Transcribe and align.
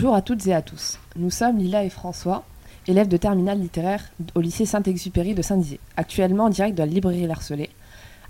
Bonjour 0.00 0.14
à 0.14 0.22
toutes 0.22 0.46
et 0.46 0.54
à 0.54 0.62
tous. 0.62 0.96
Nous 1.16 1.28
sommes 1.28 1.58
Lila 1.58 1.82
et 1.82 1.88
François, 1.90 2.44
élèves 2.86 3.08
de 3.08 3.16
terminale 3.16 3.58
littéraire 3.58 4.04
au 4.36 4.40
lycée 4.40 4.64
Saint-Exupéry 4.64 5.34
de 5.34 5.42
Saint-Dizier, 5.42 5.80
actuellement 5.96 6.44
en 6.44 6.50
direct 6.50 6.78
de 6.78 6.84
la 6.84 6.86
librairie 6.86 7.26
L'Arcelet. 7.26 7.68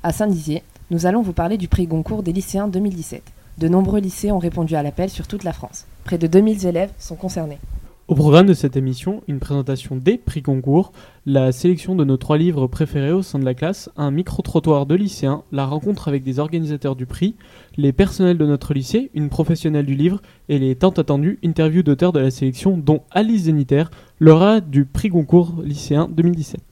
À 0.03 0.11
Saint-Dizier, 0.11 0.62
nous 0.91 1.05
allons 1.05 1.21
vous 1.21 1.35
parler 1.35 1.59
du 1.59 1.69
prix 1.69 1.87
Goncourt 1.87 2.23
des 2.23 2.33
lycéens 2.33 2.69
2017. 2.69 3.23
De 3.59 3.69
nombreux 3.69 4.01
lycées 4.01 4.33
ont 4.33 4.39
répondu 4.39 4.77
à 4.77 4.83
l'appel 4.83 5.11
sur 5.11 5.27
toute 5.27 5.45
la 5.45 5.53
France. 5.53 5.85
Près 6.05 6.17
de 6.17 6.27
2000 6.27 6.67
élèves 6.67 6.93
sont 6.99 7.17
concernés. 7.17 7.59
Au 8.09 8.15
programme 8.15 8.47
de 8.47 8.55
cette 8.55 8.79
émission, 8.79 9.23
une 9.29 9.39
présentation 9.39 9.95
des 9.95 10.17
prix 10.17 10.41
concours, 10.41 10.93
la 11.27 11.53
sélection 11.53 11.95
de 11.95 12.05
nos 12.05 12.17
trois 12.17 12.39
livres 12.39 12.67
préférés 12.67 13.12
au 13.12 13.21
sein 13.21 13.39
de 13.39 13.45
la 13.45 13.53
classe, 13.53 13.91
un 13.98 14.11
micro-trottoir 14.11 14.87
de 14.87 14.95
lycéens, 14.95 15.43
la 15.53 15.67
rencontre 15.67 16.09
avec 16.09 16.23
des 16.23 16.39
organisateurs 16.39 16.97
du 16.97 17.05
prix, 17.05 17.37
les 17.77 17.93
personnels 17.93 18.39
de 18.39 18.47
notre 18.47 18.73
lycée, 18.73 19.11
une 19.12 19.29
professionnelle 19.29 19.84
du 19.84 19.95
livre 19.95 20.23
et 20.48 20.59
les 20.59 20.75
tant 20.75 20.89
attendus 20.89 21.39
interviews 21.45 21.83
d'auteurs 21.83 22.12
de 22.12 22.21
la 22.21 22.31
sélection 22.31 22.79
dont 22.79 23.03
Alice 23.11 23.43
Zeniter, 23.43 23.84
lauréat 24.20 24.62
du 24.62 24.87
prix 24.87 25.11
concours 25.11 25.56
lycéen 25.62 26.09
2017. 26.11 26.62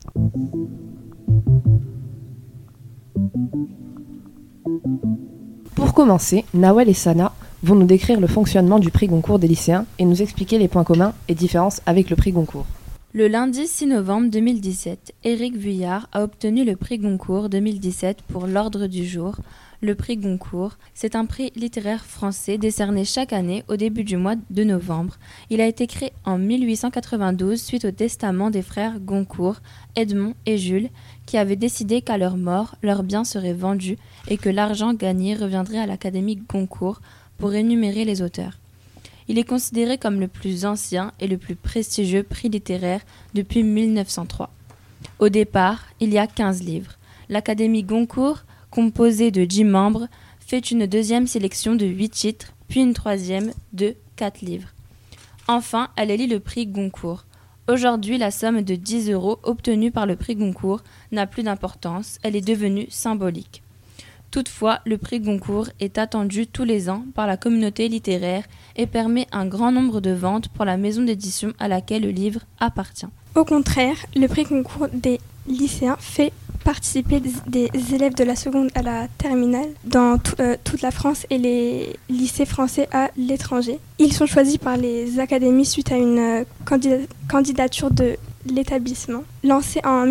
Pour 5.75 5.93
commencer, 5.93 6.47
Nawel 6.55 6.89
et 6.89 6.95
Sana 6.95 7.35
vont 7.67 7.75
nous 7.75 7.87
décrire 7.87 8.21
le 8.21 8.29
fonctionnement 8.29 8.79
du 8.79 8.91
prix 8.91 9.09
Goncourt 9.09 9.41
des 9.41 9.49
lycéens 9.49 9.87
et 9.99 10.05
nous 10.05 10.23
expliquer 10.23 10.57
les 10.57 10.69
points 10.69 10.85
communs 10.85 11.15
et 11.27 11.35
différences 11.35 11.83
avec 11.85 12.11
le 12.11 12.17
prix 12.17 12.31
Goncourt. 12.31 12.67
Le 13.13 13.27
lundi 13.27 13.67
6 13.67 13.87
novembre 13.87 14.31
2017, 14.31 15.15
Éric 15.25 15.57
Vuillard 15.57 16.09
a 16.13 16.23
obtenu 16.23 16.65
le 16.65 16.77
prix 16.77 16.99
Goncourt 16.99 17.49
2017 17.49 18.23
pour 18.23 18.47
l'ordre 18.47 18.87
du 18.87 19.05
jour. 19.05 19.37
Le 19.81 19.95
prix 19.95 20.17
Goncourt, 20.17 20.79
c'est 20.95 21.17
un 21.17 21.25
prix 21.25 21.51
littéraire 21.57 22.05
français 22.05 22.57
décerné 22.57 23.05
chaque 23.05 23.33
année 23.33 23.65
au 23.69 23.77
début 23.77 24.05
du 24.05 24.17
mois 24.17 24.37
de 24.51 24.65
novembre. 24.65 25.17
Il 25.51 25.61
a 25.61 25.67
été 25.67 25.87
créé 25.87 26.13
en 26.25 26.39
1892 26.39 27.61
suite 27.61 27.85
au 27.85 27.91
testament 27.91 28.51
des 28.51 28.63
frères 28.63 29.01
Goncourt, 29.01 29.57
Edmond 29.97 30.35
et 30.45 30.57
Jules, 30.57 30.91
qui 31.27 31.37
avaient 31.37 31.57
décidé 31.57 32.03
qu'à 32.03 32.19
leur 32.19 32.37
mort, 32.37 32.77
leurs 32.83 33.03
biens 33.03 33.25
seraient 33.25 33.53
vendus 33.55 33.99
et 34.29 34.37
que 34.37 34.51
l'argent 34.51 34.95
gagné 34.95 35.35
reviendrait 35.35 35.79
à 35.79 35.87
l'Académie 35.87 36.37
Goncourt 36.37 37.01
pour 37.39 37.55
énumérer 37.55 38.05
les 38.05 38.23
auteurs. 38.23 38.59
Il 39.29 39.39
est 39.39 39.45
considéré 39.45 39.99
comme 39.99 40.21
le 40.21 40.29
plus 40.29 40.65
ancien 40.65 41.13
et 41.21 41.27
le 41.27 41.37
plus 41.37 41.57
prestigieux 41.57 42.23
prix 42.23 42.49
littéraire 42.49 43.01
depuis 43.35 43.63
1903. 43.63 44.51
Au 45.19 45.29
départ, 45.29 45.85
il 46.01 46.13
y 46.13 46.19
a 46.19 46.27
15 46.27 46.63
livres. 46.63 46.93
L'Académie 47.29 47.83
Goncourt, 47.83 48.45
composée 48.71 49.31
de 49.31 49.45
10 49.45 49.65
membres, 49.65 50.09
fait 50.39 50.71
une 50.71 50.87
deuxième 50.87 51.27
sélection 51.27 51.75
de 51.75 51.87
8 51.87 52.09
titres, 52.11 52.53
puis 52.69 52.81
une 52.81 52.95
troisième 52.95 53.53
de 53.73 53.97
4 54.17 54.43
livres. 54.43 54.69
Enfin, 55.49 55.89
elle 55.97 56.11
élit 56.11 56.29
le 56.29 56.41
prix 56.41 56.67
Goncourt. 56.67 57.25
Aujourd'hui, 57.69 58.17
la 58.19 58.31
somme 58.31 58.63
de 58.63 58.77
10 58.77 59.11
euros 59.11 59.41
obtenue 59.43 59.91
par 59.91 60.07
le 60.07 60.15
prix 60.15 60.37
Goncourt 60.37 60.83
n'a 61.11 61.27
plus 61.27 61.43
d'importance, 61.43 62.19
elle 62.23 62.37
est 62.37 62.47
devenue 62.47 62.87
symbolique. 62.91 63.63
Toutefois, 64.37 64.81
le 64.85 64.99
prix 64.99 65.21
Goncourt 65.21 65.71
est 65.81 65.97
attendu 65.97 66.47
tous 66.47 66.65
les 66.65 66.91
ans 66.91 67.07
par 67.15 67.27
la 67.27 67.39
communauté 67.39 67.89
littéraire 67.89 68.45
et 68.77 68.87
permet 68.87 69.27
un 69.33 69.47
grand 69.47 69.73
nombre 69.73 70.03
de 70.03 70.11
ventes 70.11 70.49
pour 70.49 70.67
la 70.67 70.77
maison 70.77 71.01
d'édition 71.01 71.55
à 71.59 71.69
laquelle 71.69 72.03
le 72.03 72.11
livre 72.11 72.41
appartient. 72.61 73.07
Au 73.35 73.47
contraire, 73.47 73.97
le 74.15 74.27
prix 74.27 74.45
Goncourt 74.45 74.89
des 74.93 75.21
lycéens 75.49 75.97
fait 75.99 76.35
participer 76.65 77.23
des, 77.47 77.71
élèves 77.95 78.15
de 78.15 78.25
la 78.25 78.37
seconde 78.37 78.69
à 78.75 78.83
la 78.83 79.09
terminale 79.17 79.71
dans 79.85 80.19
euh, 80.41 80.57
toute 80.65 80.83
la 80.83 80.91
France 80.91 81.27
et 81.31 81.39
les 81.39 81.97
lycées 82.11 82.45
français 82.45 82.91
à 82.93 83.09
l'étranger. 83.17 83.79
Ils 83.99 84.13
sont 84.13 84.27
choisis 84.27 84.59
par 84.59 84.77
les 84.77 85.19
académies 85.19 85.65
suite 85.65 85.93
à 85.93 85.97
une 85.97 86.19
euh, 86.19 86.45
candidature 87.27 87.91
de 87.91 88.17
l'établissement. 88.45 89.25
Lancé 89.45 89.81
en 89.83 90.05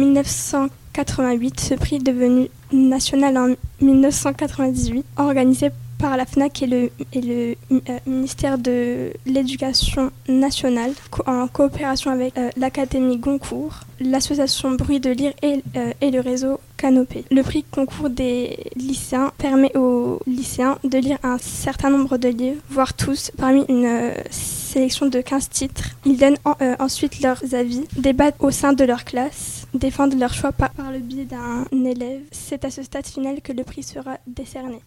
1988, 0.96 1.60
ce 1.60 1.74
prix 1.74 1.96
est 1.98 2.00
devenu 2.00 2.48
national 2.72 3.38
en 3.38 3.54
1998, 3.82 5.06
organisé 5.18 5.70
par 5.98 6.16
la 6.16 6.26
FNAC 6.26 6.64
et 6.64 6.68
le, 6.68 6.90
le 7.14 7.56
euh, 7.72 8.00
ministère 8.06 8.58
de 8.58 9.12
l'Éducation 9.26 10.12
nationale 10.30 10.92
en 11.26 11.48
coopération 11.48 12.12
avec 12.12 12.38
euh, 12.38 12.50
l'Académie 12.56 13.18
Goncourt, 13.18 13.82
l'association 14.00 14.72
Bruit 14.72 15.00
de 15.00 15.10
Lire 15.10 15.34
et, 15.42 15.62
euh, 15.76 15.92
et, 16.00 16.12
le 16.12 16.22
réseau 16.22 16.60
Le 16.86 17.42
prix 17.42 17.64
concours 17.64 18.12
des 18.12 18.60
lycéens 18.76 19.32
permet 19.40 19.76
aux 19.76 20.20
lycéens 20.28 20.78
de 20.84 21.00
lire 21.00 21.18
un 21.24 21.40
certain 21.40 21.90
nombre 21.90 22.18
de 22.18 22.28
livres, 22.28 22.62
voire 22.70 22.94
tous, 22.94 23.32
parmi 23.38 23.66
une 23.70 24.12
sélection 24.30 25.08
de 25.08 25.20
15 25.20 25.50
titres. 25.50 25.90
Ils 26.06 26.18
donnent 26.18 26.38
ensuite 26.80 27.22
leurs 27.22 27.56
avis, 27.56 27.86
débattent 27.98 28.36
au 28.40 28.52
sein 28.52 28.74
de 28.74 28.84
leur 28.84 29.04
classe, 29.04 29.66
défendent 29.74 30.20
leur 30.20 30.34
choix 30.34 30.52
par 30.52 30.70
le 30.92 31.00
biais 31.00 31.26
d'un 31.26 31.66
élève. 31.86 32.22
C'est 32.32 32.64
à 32.66 32.70
ce 32.70 32.84
stade 32.84 33.08
final 33.08 33.42
que 33.42 33.52
le 33.52 33.64
prix 33.64 33.82
sera 33.82 34.18
décerné. 34.28 34.82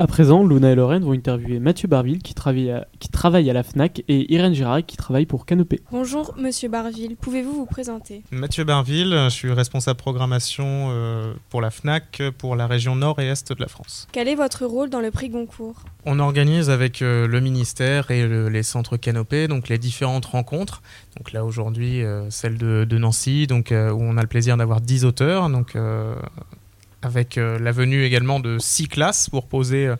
À 0.00 0.08
présent, 0.08 0.44
Luna 0.44 0.72
et 0.72 0.74
Lorraine 0.74 1.04
vont 1.04 1.12
interviewer 1.12 1.60
Mathieu 1.60 1.86
Barville 1.86 2.18
qui 2.18 2.34
travaille, 2.34 2.68
à, 2.72 2.88
qui 2.98 3.08
travaille 3.08 3.48
à 3.48 3.52
la 3.52 3.62
FNAC 3.62 4.02
et 4.08 4.34
Irène 4.34 4.52
Girac 4.52 4.84
qui 4.86 4.96
travaille 4.96 5.24
pour 5.24 5.46
Canopé. 5.46 5.82
Bonjour 5.92 6.34
Monsieur 6.36 6.68
Barville, 6.68 7.14
pouvez-vous 7.14 7.52
vous 7.52 7.64
présenter? 7.64 8.24
Mathieu 8.32 8.64
Barville, 8.64 9.12
je 9.12 9.28
suis 9.28 9.52
responsable 9.52 9.96
programmation 9.96 10.88
euh, 10.90 11.32
pour 11.48 11.60
la 11.60 11.70
FNAC 11.70 12.22
pour 12.38 12.56
la 12.56 12.66
région 12.66 12.96
nord 12.96 13.20
et 13.20 13.28
est 13.28 13.52
de 13.52 13.60
la 13.60 13.68
France. 13.68 14.08
Quel 14.10 14.26
est 14.26 14.34
votre 14.34 14.66
rôle 14.66 14.90
dans 14.90 14.98
le 14.98 15.12
prix 15.12 15.28
Goncourt? 15.28 15.84
On 16.06 16.18
organise 16.18 16.70
avec 16.70 17.00
euh, 17.00 17.28
le 17.28 17.40
ministère 17.40 18.10
et 18.10 18.26
les 18.26 18.62
centres 18.64 18.96
Canopé 18.96 19.46
donc 19.46 19.68
les 19.68 19.78
différentes 19.78 20.26
rencontres. 20.26 20.82
Donc 21.16 21.30
là 21.30 21.44
aujourd'hui 21.44 22.02
euh, 22.02 22.28
celle 22.30 22.58
de, 22.58 22.84
de, 22.84 22.98
Nancy 22.98 23.46
donc, 23.46 23.68
où 23.70 24.02
on 24.02 24.16
a 24.16 24.22
le 24.22 24.26
plaisir 24.26 24.56
d'avoir 24.56 24.80
10 24.80 25.04
auteurs. 25.04 25.48
Donc 25.50 25.76
avec 27.04 27.38
euh, 27.38 27.58
la 27.58 27.72
venue 27.72 28.04
également 28.04 28.40
de 28.40 28.58
six 28.58 28.88
classes 28.88 29.30
pour 29.30 29.46
poser 29.46 29.86
euh, 29.86 29.96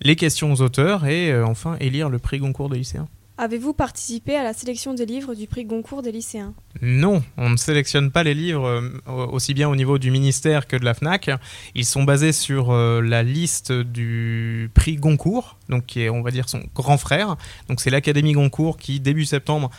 les 0.00 0.16
questions 0.16 0.52
aux 0.52 0.60
auteurs 0.60 1.06
et 1.06 1.30
euh, 1.30 1.46
enfin 1.46 1.76
élire 1.80 2.08
le 2.08 2.18
prix 2.18 2.38
Goncourt 2.38 2.68
des 2.68 2.78
lycéens. 2.78 3.08
Avez-vous 3.40 3.72
participé 3.72 4.34
à 4.34 4.42
la 4.42 4.52
sélection 4.52 4.94
des 4.94 5.06
livres 5.06 5.34
du 5.34 5.46
prix 5.46 5.64
Goncourt 5.64 6.02
des 6.02 6.10
lycéens? 6.10 6.54
Non, 6.82 7.22
on 7.36 7.50
ne 7.50 7.56
sélectionne 7.56 8.10
pas 8.10 8.24
les 8.24 8.34
livres 8.34 8.82
aussi 9.06 9.54
bien 9.54 9.68
au 9.68 9.76
niveau 9.76 9.96
du 9.98 10.10
ministère 10.10 10.66
que 10.66 10.76
de 10.76 10.84
la 10.84 10.92
FNAC. 10.92 11.30
Ils 11.76 11.84
sont 11.84 12.02
basés 12.02 12.32
sur 12.32 12.72
la 12.72 13.22
liste 13.22 13.70
du 13.70 14.72
prix 14.74 14.96
Goncourt, 14.96 15.56
donc 15.68 15.86
qui 15.86 16.02
est 16.02 16.08
on 16.08 16.22
va 16.22 16.32
dire 16.32 16.48
son 16.48 16.64
grand 16.74 16.98
frère. 16.98 17.36
Donc 17.68 17.80
c'est 17.80 17.90
l'Académie 17.90 18.32
Goncourt 18.32 18.76
qui 18.76 18.98
début 18.98 19.24
septembre 19.24 19.70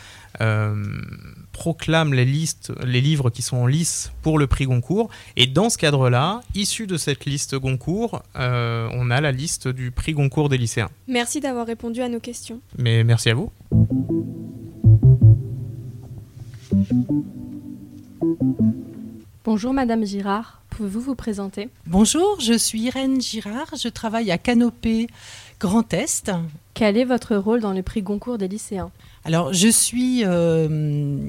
proclame 1.59 2.13
les 2.13 2.25
listes, 2.25 2.71
les 2.85 3.01
livres 3.01 3.29
qui 3.29 3.41
sont 3.41 3.57
en 3.57 3.67
lice 3.67 4.11
pour 4.21 4.39
le 4.39 4.47
prix 4.47 4.65
Goncourt. 4.65 5.09
Et 5.35 5.45
dans 5.45 5.69
ce 5.69 5.77
cadre-là, 5.77 6.41
issu 6.55 6.87
de 6.87 6.97
cette 6.97 7.25
liste 7.25 7.55
Goncourt, 7.55 8.23
euh, 8.37 8.87
on 8.93 9.11
a 9.11 9.19
la 9.19 9.31
liste 9.31 9.67
du 9.67 9.91
prix 9.91 10.13
Goncourt 10.13 10.49
des 10.49 10.57
lycéens. 10.57 10.89
Merci 11.07 11.41
d'avoir 11.41 11.67
répondu 11.67 12.01
à 12.01 12.07
nos 12.07 12.19
questions. 12.21 12.61
Mais 12.77 13.03
merci 13.03 13.29
à 13.29 13.33
vous. 13.33 13.51
Bonjour 19.43 19.73
Madame 19.73 20.05
Girard, 20.05 20.61
pouvez-vous 20.79 21.01
vous 21.01 21.15
présenter? 21.15 21.67
Bonjour, 21.87 22.39
je 22.39 22.53
suis 22.57 22.83
Irène 22.83 23.19
Girard, 23.19 23.67
je 23.77 23.89
travaille 23.89 24.31
à 24.31 24.37
Canopée 24.37 25.07
Grand 25.59 25.93
Est. 25.93 26.31
Quel 26.73 26.95
est 26.95 27.03
votre 27.03 27.35
rôle 27.35 27.59
dans 27.59 27.73
le 27.73 27.83
prix 27.83 28.01
Goncourt 28.01 28.37
des 28.37 28.47
lycéens? 28.47 28.89
Alors, 29.25 29.51
je 29.51 29.67
suis 29.67 30.23
euh, 30.23 31.19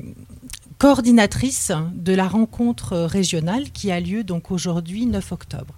coordinatrice 0.78 1.72
de 1.96 2.14
la 2.14 2.28
rencontre 2.28 2.96
régionale 2.96 3.72
qui 3.72 3.90
a 3.90 3.98
lieu 3.98 4.22
donc 4.22 4.52
aujourd'hui 4.52 5.04
9 5.06 5.32
octobre. 5.32 5.74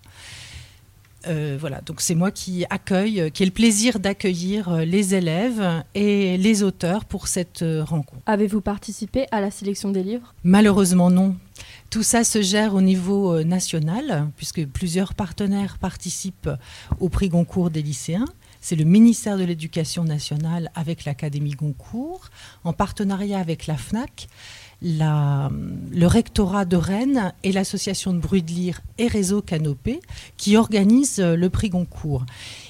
Euh, 1.26 1.56
voilà, 1.58 1.80
donc 1.80 2.02
c'est 2.02 2.14
moi 2.14 2.30
qui 2.30 2.66
accueille, 2.68 3.30
qui 3.30 3.42
ai 3.42 3.46
le 3.46 3.52
plaisir 3.52 4.00
d'accueillir 4.00 4.84
les 4.84 5.14
élèves 5.14 5.82
et 5.94 6.36
les 6.36 6.62
auteurs 6.62 7.06
pour 7.06 7.26
cette 7.26 7.64
rencontre. 7.64 8.20
Avez-vous 8.26 8.60
participé 8.60 9.24
à 9.30 9.40
la 9.40 9.50
sélection 9.50 9.92
des 9.92 10.02
livres? 10.02 10.34
Malheureusement 10.44 11.08
non. 11.08 11.36
Tout 11.92 12.02
ça 12.02 12.24
se 12.24 12.40
gère 12.40 12.74
au 12.74 12.80
niveau 12.80 13.34
euh, 13.34 13.44
national, 13.44 14.30
puisque 14.38 14.64
plusieurs 14.64 15.12
partenaires 15.12 15.76
participent 15.76 16.48
au 17.00 17.10
prix 17.10 17.28
Goncourt 17.28 17.68
des 17.68 17.82
lycéens. 17.82 18.24
C'est 18.62 18.76
le 18.76 18.84
ministère 18.84 19.36
de 19.36 19.44
l'Éducation 19.44 20.02
nationale 20.02 20.70
avec 20.74 21.04
l'Académie 21.04 21.50
Goncourt, 21.50 22.30
en 22.64 22.72
partenariat 22.72 23.38
avec 23.38 23.66
la 23.66 23.76
FNAC. 23.76 24.28
le 24.80 26.06
rectorat 26.06 26.64
de 26.64 26.76
Rennes 26.76 27.34
et 27.42 27.52
l'association 27.52 28.14
de 28.14 28.20
bruit 28.20 28.42
de 28.42 28.52
lire 28.52 28.80
et 28.96 29.06
réseau 29.06 29.42
Canopé 29.42 30.00
qui 30.38 30.56
organisent 30.56 31.20
euh, 31.20 31.36
le 31.36 31.50
prix 31.50 31.68
Goncourt. 31.68 32.24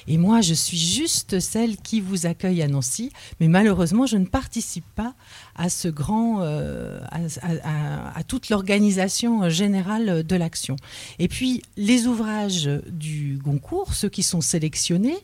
Et 0.09 0.19
moi, 0.19 0.41
je 0.41 0.55
suis 0.55 0.77
juste 0.79 1.41
celle 1.41 1.77
qui 1.77 2.01
vous 2.01 2.27
accueille 2.27 2.63
à 2.63 2.69
Nancy, 2.69 3.13
mais 3.41 3.49
malheureusement, 3.49 4.07
je 4.07 4.17
ne 4.17 4.27
participe 4.27 4.85
pas 4.95 5.15
à 5.55 5.69
ce 5.69 5.89
grand, 5.89 6.41
euh, 6.41 7.01
à, 7.11 8.23
toute 8.25 8.49
l'organisation 8.49 9.49
générale 9.49 10.25
de 10.25 10.37
l'action. 10.37 10.77
Et 11.19 11.29
puis, 11.29 11.63
les 11.77 12.07
ouvrages 12.07 12.71
du 12.89 13.39
Goncourt, 13.43 13.95
ceux 13.95 14.09
qui 14.09 14.23
sont 14.23 14.41
sélectionnés, 14.41 15.19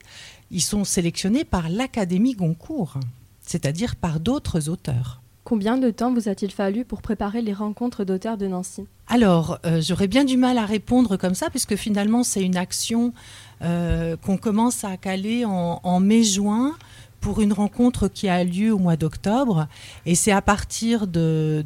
ils 0.50 0.62
sont 0.62 0.84
sélectionnés 0.84 1.44
par 1.44 1.69
l'Académie 1.69 2.34
Goncourt, 2.34 2.98
c'est-à-dire 3.40 3.96
par 3.96 4.20
d'autres 4.20 4.69
auteurs. 4.69 5.20
Combien 5.48 5.78
de 5.78 5.90
temps 5.90 6.12
vous 6.12 6.28
a-t-il 6.28 6.52
fallu 6.52 6.84
pour 6.84 7.00
préparer 7.00 7.40
les 7.40 7.54
rencontres 7.54 8.04
d'auteurs 8.04 8.36
de 8.36 8.46
Nancy? 8.46 8.84
Alors, 9.06 9.58
euh, 9.64 9.80
j'aurais 9.80 10.06
bien 10.06 10.25
du 10.25 10.36
mal 10.36 10.58
à 10.58 10.66
répondre 10.66 11.16
comme 11.16 11.34
ça, 11.34 11.48
puisque 11.48 11.75
finalement, 11.75 12.22
c'est 12.22 12.42
une 12.42 12.58
action 12.58 13.14
qu'on 13.60 14.37
commence 14.37 14.84
à 14.84 14.96
caler 14.96 15.44
en, 15.44 16.00
mai-juin 16.00 16.75
pour 17.20 17.40
une 17.40 17.52
rencontre 17.52 18.08
qui 18.08 18.28
a 18.28 18.44
lieu 18.44 18.72
au 18.72 18.78
mois 18.78 18.96
d'octobre. 18.96 19.66
Et 20.06 20.14
c'est 20.14 20.32
à 20.32 20.43
partir 20.43 21.06
de, 21.06 21.64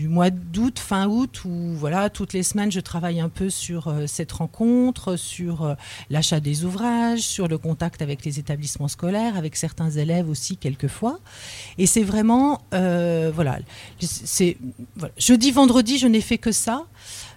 du 0.00 0.08
mois 0.08 0.30
d'août, 0.30 0.78
fin 0.78 1.06
août, 1.08 1.44
où 1.44 1.74
voilà, 1.74 2.08
toutes 2.08 2.32
les 2.32 2.42
semaines, 2.42 2.72
je 2.72 2.80
travaille 2.80 3.20
un 3.20 3.28
peu 3.28 3.50
sur 3.50 3.88
euh, 3.88 4.06
cette 4.06 4.32
rencontre, 4.32 5.16
sur 5.16 5.62
euh, 5.62 5.74
l'achat 6.08 6.40
des 6.40 6.64
ouvrages, 6.64 7.20
sur 7.20 7.48
le 7.48 7.58
contact 7.58 8.00
avec 8.00 8.24
les 8.24 8.38
établissements 8.38 8.88
scolaires, 8.88 9.36
avec 9.36 9.56
certains 9.56 9.90
élèves 9.90 10.30
aussi 10.30 10.56
quelquefois. 10.56 11.18
Et 11.76 11.84
c'est 11.84 12.02
vraiment, 12.02 12.62
euh, 12.72 13.30
voilà, 13.34 13.58
c'est 14.00 14.56
jeudi, 15.18 15.50
vendredi, 15.50 15.98
je 15.98 16.06
n'ai 16.06 16.22
fait 16.22 16.38
que 16.38 16.50
ça. 16.50 16.86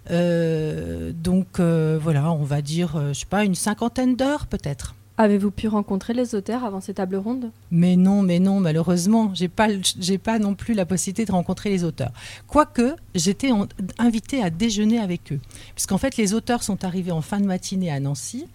Donc 0.09 1.59
voilà, 1.59 2.31
on 2.31 2.43
va 2.43 2.61
dire, 2.61 3.01
je 3.09 3.19
sais 3.19 3.25
pas, 3.25 3.43
une 3.43 3.55
cinquantaine 3.55 4.15
d'heures 4.15 4.47
peut-être. 4.47 4.95
Avez-vous 5.17 5.51
pu 5.51 5.67
rencontrer 5.67 6.15
les 6.15 6.33
auteurs 6.33 6.63
avant 6.63 6.81
ces 6.81 6.95
tables 6.95 7.17
rondes? 7.17 7.51
Mais 7.69 7.95
non, 7.95 8.23
mais 8.23 8.39
non, 8.39 8.59
malheureusement, 8.59 9.31
j'ai 9.35 9.47
pas, 9.47 9.67
j'ai 9.99 10.17
pas 10.17 10.39
non 10.39 10.55
plus 10.55 10.73
la 10.73 10.87
possibilité 10.87 11.25
de 11.25 11.31
rencontrer 11.31 11.69
les 11.69 11.83
auteurs. 11.83 12.11
Quoique, 12.47 12.95
j'étais 13.13 13.51
invitée 13.99 14.41
à 14.41 14.49
déjeuner 14.49 14.97
avec 14.97 15.31
eux, 15.31 15.39
puisqu'en 15.75 15.99
fait, 15.99 16.17
les 16.17 16.33
auteurs 16.33 16.63
sont 16.63 16.83
arrivés 16.83 17.11
en 17.11 17.21
fin 17.21 17.39
de 17.39 17.45
matinée 17.45 17.91
à 17.91 17.99
Nancy. 17.99 18.47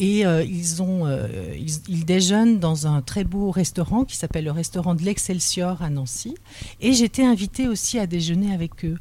Et 0.00 0.26
euh, 0.26 0.42
ils, 0.42 0.82
ont, 0.82 1.06
euh, 1.06 1.28
ils, 1.56 2.04
déjeunent 2.04 2.58
dans 2.58 2.88
un 2.88 3.00
très 3.00 3.22
beau 3.22 3.52
restaurant 3.52 4.04
qui 4.04 4.16
s'appelle 4.16 4.44
le 4.44 4.50
restaurant 4.50 4.96
de 4.96 5.02
l'Excelsior 5.02 5.80
à 5.82 5.90
Nancy. 5.90 6.34
Et 6.80 6.94
j'étais 6.94 7.24
invitée 7.24 7.68
aussi 7.68 8.00
à 8.00 8.08
déjeuner 8.08 8.52
avec 8.52 8.84
eux. 8.84 8.98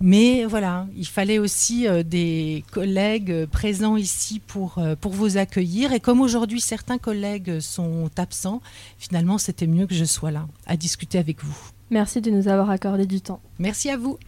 Mais 0.00 0.44
voilà, 0.44 0.86
il 0.94 1.06
fallait 1.06 1.38
aussi 1.38 1.88
euh, 1.88 2.02
des 2.02 2.64
collègues 2.70 3.30
euh, 3.30 3.46
présents 3.46 3.96
ici 3.96 4.40
pour, 4.46 4.78
euh, 4.78 4.94
pour 4.94 5.12
vous 5.12 5.38
accueillir. 5.38 5.92
Et 5.92 6.00
comme 6.00 6.20
aujourd'hui 6.20 6.60
certains 6.60 6.98
collègues 6.98 7.60
sont 7.60 8.10
absents, 8.18 8.60
finalement 8.98 9.38
c'était 9.38 9.66
mieux 9.66 9.86
que 9.86 9.94
je 9.94 10.04
sois 10.04 10.30
là 10.30 10.46
à 10.66 10.76
discuter 10.76 11.18
avec 11.18 11.42
vous. 11.42 11.56
Merci 11.90 12.20
de 12.20 12.30
nous 12.30 12.48
avoir 12.48 12.68
accordé 12.68 13.06
du 13.06 13.22
temps. 13.22 13.40
Merci 13.58 13.88
à 13.88 13.96
vous. 13.96 14.18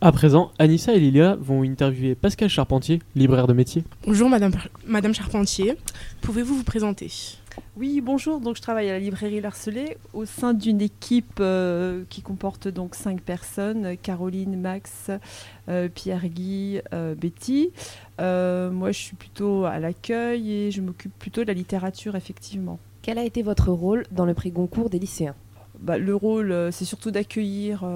À 0.00 0.12
présent, 0.12 0.52
Anissa 0.58 0.92
et 0.94 1.00
Lilia 1.00 1.36
vont 1.40 1.62
interviewer 1.62 2.14
Pascal 2.14 2.48
Charpentier, 2.48 3.00
libraire 3.16 3.46
de 3.46 3.52
métier. 3.54 3.82
Bonjour 4.06 4.28
Madame, 4.28 4.52
Madame 4.86 5.14
Charpentier, 5.14 5.74
pouvez-vous 6.20 6.54
vous 6.54 6.64
présenter? 6.64 7.10
Oui, 7.76 8.00
bonjour. 8.00 8.40
Donc, 8.40 8.56
je 8.56 8.62
travaille 8.62 8.88
à 8.88 8.92
la 8.92 8.98
librairie 8.98 9.40
Larcelet 9.40 9.98
au 10.12 10.24
sein 10.24 10.54
d'une 10.54 10.80
équipe 10.80 11.38
euh, 11.40 12.04
qui 12.08 12.22
comporte 12.22 12.68
donc 12.68 12.94
cinq 12.94 13.20
personnes 13.20 13.96
Caroline, 13.96 14.60
Max, 14.60 15.10
euh, 15.68 15.88
Pierre-Guy, 15.88 16.80
euh, 16.92 17.14
Betty. 17.14 17.70
moi, 18.18 18.90
je 18.92 18.98
suis 18.98 19.16
plutôt 19.16 19.64
à 19.64 19.78
l'accueil 19.78 20.52
et 20.52 20.70
je 20.70 20.80
m'occupe 20.80 21.16
plutôt 21.18 21.42
de 21.42 21.46
la 21.46 21.54
littérature, 21.54 22.16
effectivement. 22.16 22.78
Quel 23.02 23.18
a 23.18 23.24
été 23.24 23.42
votre 23.42 23.70
rôle 23.70 24.04
dans 24.10 24.26
le 24.26 24.34
prix 24.34 24.50
Goncourt 24.50 24.90
des 24.90 24.98
lycéens? 24.98 25.34
Bah, 25.78 25.96
le 25.96 26.14
rôle, 26.14 26.72
c'est 26.72 26.84
surtout 26.84 27.12
d'accueillir 27.12 27.86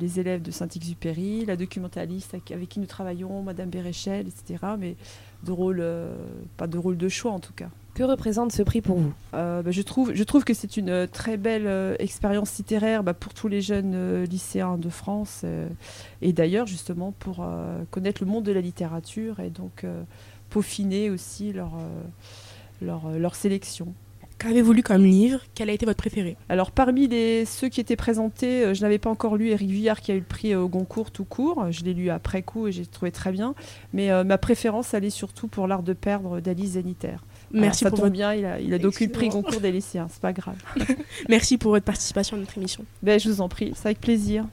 les 0.00 0.20
élèves 0.20 0.40
de 0.40 0.52
Saint-Exupéry, 0.52 1.44
la 1.44 1.56
documentaliste 1.56 2.34
avec 2.34 2.68
qui 2.68 2.78
nous 2.78 2.86
travaillons, 2.86 3.42
Madame 3.42 3.68
Béréchel, 3.68 4.28
etc. 4.28 4.64
Mais 4.78 4.94
de 5.42 5.50
rôle, 5.50 5.84
pas 6.56 6.68
de 6.68 6.78
rôle 6.78 6.96
de 6.96 7.08
choix 7.08 7.32
en 7.32 7.40
tout 7.40 7.52
cas. 7.52 7.70
Que 7.98 8.04
représente 8.04 8.52
ce 8.52 8.62
prix 8.62 8.80
pour 8.80 8.96
vous 8.98 9.12
euh, 9.34 9.60
bah, 9.60 9.72
je, 9.72 9.82
trouve, 9.82 10.14
je 10.14 10.22
trouve 10.22 10.44
que 10.44 10.54
c'est 10.54 10.76
une 10.76 10.88
euh, 10.88 11.06
très 11.08 11.36
belle 11.36 11.66
euh, 11.66 11.96
expérience 11.98 12.56
littéraire 12.56 13.02
bah, 13.02 13.12
pour 13.12 13.34
tous 13.34 13.48
les 13.48 13.60
jeunes 13.60 14.22
lycéens 14.22 14.78
de 14.78 14.88
France 14.88 15.44
et 16.22 16.32
d'ailleurs 16.32 16.68
justement 16.68 17.10
pour 17.18 17.44
connaître 17.90 18.22
le 18.22 18.30
monde 18.30 18.44
de 18.44 18.52
la 18.52 18.60
littérature 18.60 19.40
et 19.40 19.50
donc 19.50 19.84
peaufiner 20.48 21.10
aussi 21.10 21.52
leur, 21.52 21.72
leur, 22.80 23.10
leur 23.18 23.34
sélection. 23.34 23.92
Qu'avez-vous 24.38 24.72
lu 24.72 24.84
comme 24.84 25.02
livre? 25.04 25.40
Quel 25.56 25.68
a 25.68 25.72
été 25.72 25.84
votre 25.84 25.98
préféré? 25.98 26.36
Alors 26.48 26.70
parmi 26.70 27.08
les, 27.08 27.44
ceux 27.46 27.68
qui 27.68 27.80
étaient 27.80 27.96
présentés, 27.96 28.72
je 28.76 28.80
n'avais 28.82 28.98
pas 28.98 29.10
encore 29.10 29.36
lu 29.36 29.48
Éric 29.48 29.70
Vuillard 29.70 30.00
qui 30.00 30.12
a 30.12 30.14
eu 30.14 30.20
le 30.20 30.24
prix 30.24 30.54
au 30.54 30.68
Goncourt 30.68 31.10
tout 31.10 31.24
court. 31.24 31.72
Je 31.72 31.82
l'ai 31.82 31.94
lu 31.94 32.10
après 32.10 32.42
coup 32.42 32.68
et 32.68 32.72
j'ai 32.72 32.86
trouvé 32.86 33.10
très 33.10 33.32
bien. 33.32 33.56
Mais 33.92 34.22
ma 34.22 34.38
préférence, 34.38 34.94
elle 34.94 35.04
est 35.04 35.10
surtout 35.10 35.48
pour 35.48 35.66
L'Art 35.66 35.82
de 35.82 35.94
perdre 35.94 36.38
d'Alice 36.38 36.72
Zeniter. 36.72 37.16
Merci 37.52 37.84
ça 37.84 37.90
pour 37.90 38.00
tombe 38.00 38.10
bien, 38.10 38.34
il 38.34 38.44
a, 38.44 38.60
il 38.60 38.72
a 38.74 38.78
le 38.78 38.90
prix 38.90 39.28
concours 39.28 39.60
des 39.60 39.72
lycéens, 39.72 40.08
c'est 40.10 40.20
pas 40.20 40.32
grave. 40.32 40.56
Merci 41.28 41.58
pour 41.58 41.72
votre 41.72 41.84
participation 41.84 42.36
à 42.36 42.40
notre 42.40 42.56
émission. 42.58 42.84
Ben, 43.02 43.18
je 43.18 43.28
vous 43.30 43.40
en 43.40 43.48
prie, 43.48 43.72
c'est 43.74 43.86
avec 43.86 44.00
plaisir. 44.00 44.44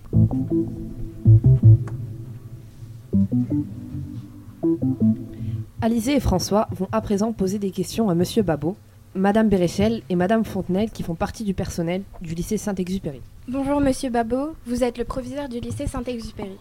Alizé 5.82 6.16
et 6.16 6.20
François 6.20 6.68
vont 6.72 6.88
à 6.92 7.02
présent 7.02 7.32
poser 7.32 7.60
des 7.60 7.72
questions 7.72 8.10
à 8.10 8.16
Monsieur 8.16 8.42
Babot, 8.42 8.76
Madame 9.14 9.50
Béréchel 9.50 10.02
et 10.10 10.16
Madame 10.16 10.44
Fontenelle 10.44 10.90
qui 10.90 11.04
font 11.04 11.16
partie 11.16 11.44
du 11.44 11.54
personnel 11.54 12.02
du 12.22 12.34
lycée 12.34 12.58
Saint-Exupéry. 12.58 13.22
Bonjour 13.48 13.80
Monsieur 13.80 14.10
Babot, 14.10 14.56
vous 14.66 14.84
êtes 14.84 14.98
le 14.98 15.06
proviseur 15.06 15.48
du 15.48 15.60
lycée 15.60 15.86
Saint-Exupéry. 15.86 16.58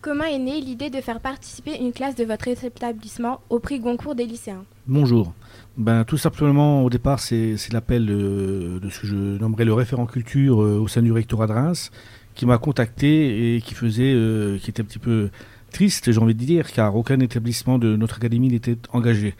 Comment 0.00 0.24
est 0.24 0.38
née 0.38 0.60
l'idée 0.60 0.88
de 0.88 1.00
faire 1.00 1.20
participer 1.20 1.78
une 1.78 1.92
classe 1.92 2.14
de 2.16 2.24
votre 2.24 2.48
établissement 2.48 3.40
au 3.50 3.58
prix 3.58 3.80
Goncourt 3.80 4.14
des 4.14 4.24
lycéens? 4.24 4.64
Bonjour. 4.86 5.32
Ben, 5.76 6.04
tout 6.04 6.18
simplement, 6.18 6.84
au 6.84 6.90
départ, 6.90 7.20
c'est 7.20 7.56
l'appel 7.72 8.06
de, 8.06 8.80
ce 8.90 9.00
que 9.00 9.06
je 9.06 9.14
nommerais 9.14 9.64
le 9.64 9.72
référent 9.72 10.06
culture 10.06 10.62
euh, 10.62 10.78
au 10.78 10.88
sein 10.88 11.00
du 11.00 11.12
rectorat 11.12 11.46
de 11.46 11.52
Reims 11.52 11.90
qui 12.34 12.46
m'a 12.46 12.58
contacté 12.58 13.56
et 13.56 13.60
qui 13.60 13.74
faisait, 13.74 14.12
euh, 14.14 14.58
qui 14.58 14.70
était 14.70 14.82
un 14.82 14.84
petit 14.84 14.98
peu 14.98 15.30
triste, 15.72 16.10
j'ai 16.10 16.18
envie 16.18 16.34
de 16.34 16.44
dire, 16.44 16.70
car 16.72 16.96
aucun 16.96 17.20
établissement 17.20 17.78
de 17.78 17.96
notre 17.96 18.16
académie 18.16 18.48
n'était 18.48 18.78
engagé. 18.92 19.34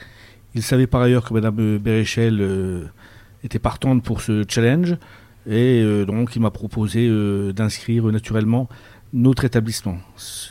Il 0.55 0.62
savait 0.62 0.87
par 0.87 1.02
ailleurs 1.02 1.25
que 1.25 1.35
Madame 1.35 1.78
Béréchel 1.78 2.38
euh, 2.40 2.85
était 3.45 3.59
partante 3.59 4.02
pour 4.02 4.21
ce 4.21 4.45
challenge 4.49 4.97
et 5.49 5.83
donc 6.07 6.37
il 6.37 6.43
m'a 6.43 6.50
proposé 6.50 7.11
d'inscrire 7.55 8.05
naturellement 8.12 8.69
notre 9.14 9.47
établissement. 9.47 9.97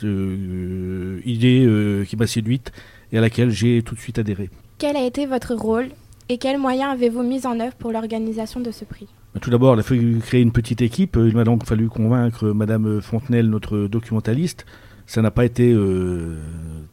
Idée 0.02 2.02
qui 2.08 2.16
m'a 2.16 2.26
séduite 2.26 2.72
et 3.12 3.18
à 3.18 3.20
laquelle 3.20 3.50
j'ai 3.50 3.82
tout 3.82 3.94
de 3.94 4.00
suite 4.00 4.18
adhéré. 4.18 4.50
Quel 4.80 4.96
a 4.96 5.04
été 5.04 5.26
votre 5.26 5.54
rôle 5.54 5.90
et 6.30 6.38
quels 6.38 6.56
moyens 6.56 6.94
avez-vous 6.94 7.22
mis 7.22 7.46
en 7.46 7.60
œuvre 7.60 7.74
pour 7.74 7.92
l'organisation 7.92 8.60
de 8.60 8.70
ce 8.70 8.86
prix? 8.86 9.08
Tout 9.42 9.50
d'abord, 9.50 9.74
il 9.74 9.80
a 9.80 9.82
fallu 9.82 10.20
créer 10.20 10.40
une 10.40 10.52
petite 10.52 10.80
équipe. 10.80 11.18
Il 11.20 11.36
m'a 11.36 11.44
donc 11.44 11.66
fallu 11.66 11.90
convaincre 11.90 12.46
Madame 12.52 13.02
Fontenelle, 13.02 13.50
notre 13.50 13.88
documentaliste. 13.88 14.64
Ça 15.06 15.20
n'a 15.20 15.30
pas 15.30 15.44
été 15.44 15.70
euh, 15.70 16.38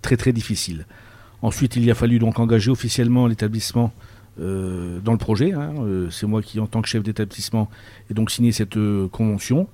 très 0.02 0.18
très 0.18 0.34
difficile. 0.34 0.86
Ensuite, 1.42 1.78
il 1.78 1.90
a 1.90 1.96
fallu 1.96 2.20
donc 2.20 2.40
engager 2.40 2.70
officiellement 2.70 3.26
l'établissement 3.26 3.94
euh, 4.42 5.00
dans 5.00 5.14
le 5.14 5.18
projet. 5.18 5.54
Hein. 5.54 5.74
C'est 6.12 6.28
moi 6.28 6.42
qui, 6.42 6.60
en 6.60 6.68
tant 6.68 6.82
que 6.82 6.90
chef 6.90 7.04
d'établissement, 7.04 7.70
ai 8.12 8.14
donc 8.14 8.32
signé 8.32 8.52
cette 8.52 8.78
convention. 9.14 9.70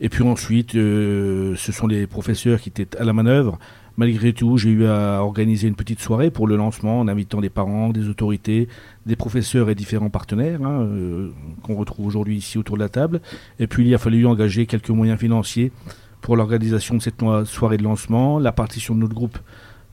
Et 0.00 0.08
puis 0.08 0.24
ensuite, 0.24 0.74
euh, 0.74 1.54
ce 1.56 1.72
sont 1.72 1.86
les 1.86 2.06
professeurs 2.06 2.60
qui 2.60 2.68
étaient 2.68 2.96
à 2.98 3.04
la 3.04 3.12
manœuvre. 3.12 3.58
Malgré 3.96 4.32
tout, 4.32 4.58
j'ai 4.58 4.70
eu 4.70 4.86
à 4.86 5.22
organiser 5.22 5.68
une 5.68 5.76
petite 5.76 6.00
soirée 6.00 6.30
pour 6.30 6.46
le 6.46 6.56
lancement 6.56 7.00
en 7.00 7.08
invitant 7.08 7.40
des 7.40 7.50
parents, 7.50 7.90
des 7.90 8.08
autorités, 8.08 8.68
des 9.06 9.14
professeurs 9.14 9.70
et 9.70 9.74
différents 9.74 10.10
partenaires 10.10 10.62
hein, 10.62 10.82
euh, 10.82 11.30
qu'on 11.62 11.76
retrouve 11.76 12.06
aujourd'hui 12.06 12.36
ici 12.36 12.58
autour 12.58 12.76
de 12.76 12.82
la 12.82 12.88
table. 12.88 13.20
Et 13.60 13.66
puis 13.66 13.86
il 13.86 13.94
a 13.94 13.98
fallu 13.98 14.26
engager 14.26 14.66
quelques 14.66 14.90
moyens 14.90 15.20
financiers 15.20 15.70
pour 16.20 16.36
l'organisation 16.36 16.96
de 16.96 17.02
cette 17.02 17.22
soirée 17.44 17.76
de 17.76 17.84
lancement, 17.84 18.38
la 18.38 18.50
partition 18.50 18.94
de 18.94 19.00
notre 19.00 19.14
groupe, 19.14 19.38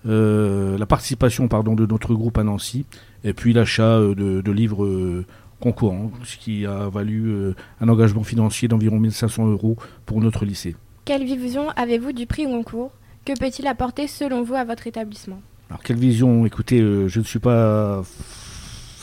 euh, 0.08 0.78
la 0.78 0.86
participation 0.88 1.48
pardon 1.48 1.76
de 1.76 1.86
notre 1.86 2.16
groupe 2.16 2.38
à 2.38 2.44
Nancy, 2.44 2.86
et 3.24 3.34
puis 3.34 3.54
l'achat 3.54 4.00
de, 4.00 4.42
de, 4.42 4.52
livres 4.52 5.24
concourant, 5.62 6.12
ce 6.24 6.38
qui 6.38 6.66
a 6.66 6.90
valu 6.90 7.28
euh, 7.28 7.54
un 7.80 7.88
engagement 7.88 8.24
financier 8.24 8.68
d'environ 8.68 9.00
1500 9.00 9.48
euros 9.48 9.78
pour 10.06 10.20
notre 10.20 10.44
lycée. 10.44 10.76
Quelle 11.06 11.24
vision 11.24 11.70
avez-vous 11.76 12.12
du 12.12 12.26
prix 12.26 12.46
concours? 12.46 12.92
Que 13.26 13.38
peut-il 13.38 13.68
apporter 13.68 14.08
selon 14.08 14.44
vous 14.44 14.56
à 14.56 14.64
votre 14.64 14.88
établissement? 14.88 15.42
Alors 15.70 15.84
quelle 15.84 15.98
vision? 15.98 16.46
Écoutez, 16.46 16.80
euh, 16.82 17.08
je 17.08 17.20
ne 17.20 17.26
suis 17.26 17.40
pas 17.40 18.04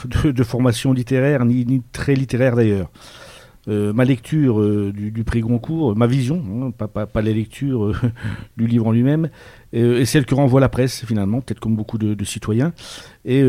de, 0.25 0.45
formation 0.45 0.93
littéraire, 0.93 1.45
ni, 1.45 1.83
très 1.93 2.15
littéraire 2.15 2.57
d'ailleurs. 2.57 2.91
Euh, 3.69 3.93
ma 3.93 4.05
lecture 4.05 4.61
euh, 4.61 4.93
du, 4.95 5.25
prix 5.25 5.41
Goncourt, 5.41 5.95
ma 5.95 6.07
vision, 6.07 6.43
hein, 6.63 6.71
pas, 6.71 6.89
pas, 6.89 7.21
les 7.21 7.35
lectures 7.35 7.87
euh, 7.87 7.97
du 8.57 8.67
livre 8.67 8.87
en 8.87 8.93
lui-même, 8.93 9.29
est 9.75 10.07
celle 10.07 10.25
que 10.25 10.35
renvoie 10.35 10.61
la 10.61 10.71
presse 10.71 11.05
finalement, 11.05 11.43
peut-être 11.43 11.61
comme 11.61 11.77
beaucoup 11.77 11.99
de, 11.99 12.25
citoyens, 12.25 12.73
et 13.27 13.43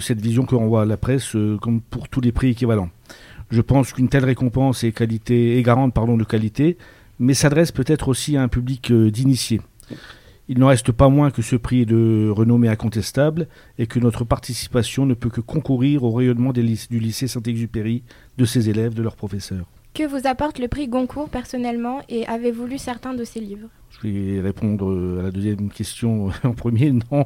cette 0.00 0.20
vision 0.20 0.46
que 0.46 0.54
renvoie 0.54 0.86
la 0.86 0.96
presse 0.96 1.36
comme 1.60 1.82
pour 1.82 2.08
tous 2.08 2.22
les 2.22 2.32
prix 2.32 2.50
équivalents. 2.50 2.88
Je 3.50 3.60
pense 3.60 3.92
qu'une 3.92 4.08
telle 4.08 4.24
récompense 4.24 4.82
est, 4.84 4.92
qualité, 4.92 5.58
est 5.58 5.62
garante 5.62 5.92
pardon, 5.92 6.16
de 6.16 6.24
qualité, 6.24 6.78
mais 7.18 7.34
s'adresse 7.34 7.72
peut-être 7.72 8.08
aussi 8.08 8.38
à 8.38 8.42
un 8.42 8.48
public 8.48 8.90
d'initiés. 8.90 9.60
Il 10.48 10.58
n'en 10.58 10.66
reste 10.68 10.92
pas 10.92 11.08
moins 11.08 11.30
que 11.30 11.40
ce 11.40 11.56
prix 11.56 11.82
est 11.82 11.86
de 11.86 12.28
renommée 12.30 12.68
incontestable 12.68 13.48
et 13.78 13.86
que 13.86 13.98
notre 13.98 14.24
participation 14.24 15.06
ne 15.06 15.14
peut 15.14 15.30
que 15.30 15.40
concourir 15.40 16.04
au 16.04 16.12
rayonnement 16.12 16.52
du 16.52 16.62
lycée 17.00 17.28
Saint-Exupéry, 17.28 18.02
de 18.36 18.44
ses 18.44 18.68
élèves, 18.68 18.92
de 18.94 19.02
leurs 19.02 19.16
professeurs. 19.16 19.66
Que 19.94 20.06
vous 20.06 20.26
apporte 20.26 20.58
le 20.58 20.68
prix 20.68 20.88
Goncourt 20.88 21.28
personnellement 21.28 22.02
et 22.08 22.26
avez-vous 22.26 22.66
lu 22.66 22.78
certains 22.78 23.14
de 23.14 23.24
ses 23.24 23.40
livres? 23.40 23.68
Je 23.90 24.08
vais 24.08 24.40
répondre 24.40 25.20
à 25.20 25.22
la 25.22 25.30
deuxième 25.30 25.70
question 25.70 26.30
en 26.44 26.52
premier. 26.52 26.90
Non, 26.90 27.24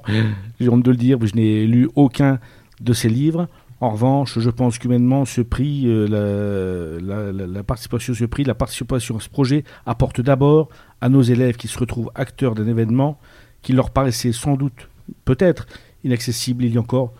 j'ai 0.60 0.68
honte 0.68 0.84
de 0.84 0.90
le 0.90 0.96
dire, 0.96 1.18
je 1.26 1.34
n'ai 1.34 1.66
lu 1.66 1.88
aucun 1.96 2.38
de 2.80 2.92
ses 2.92 3.08
livres. 3.08 3.48
En 3.80 3.90
revanche, 3.90 4.38
je 4.40 4.50
pense 4.50 4.78
qu'humainement, 4.78 5.24
ce 5.24 5.40
prix, 5.40 5.84
euh, 5.86 6.98
la, 7.00 7.62
participation 7.62 8.12
à 8.12 8.16
ce 8.16 8.24
prix, 8.24 8.42
la 8.42 8.54
participation 8.54 9.16
à 9.16 9.20
ce 9.20 9.28
projet 9.28 9.62
apporte 9.86 10.20
d'abord 10.20 10.68
à 11.00 11.08
nos 11.08 11.22
élèves 11.22 11.56
qui 11.56 11.68
se 11.68 11.78
retrouvent 11.78 12.10
acteurs 12.16 12.54
d'un 12.56 12.66
événement 12.66 13.20
qui 13.62 13.72
leur 13.72 13.90
paraissait 13.90 14.32
sans 14.32 14.56
doute, 14.56 14.88
peut-être, 15.24 15.66
inaccessible 16.02 16.64
il 16.64 16.74
y 16.74 16.76
a 16.76 16.80
encore 16.80 17.12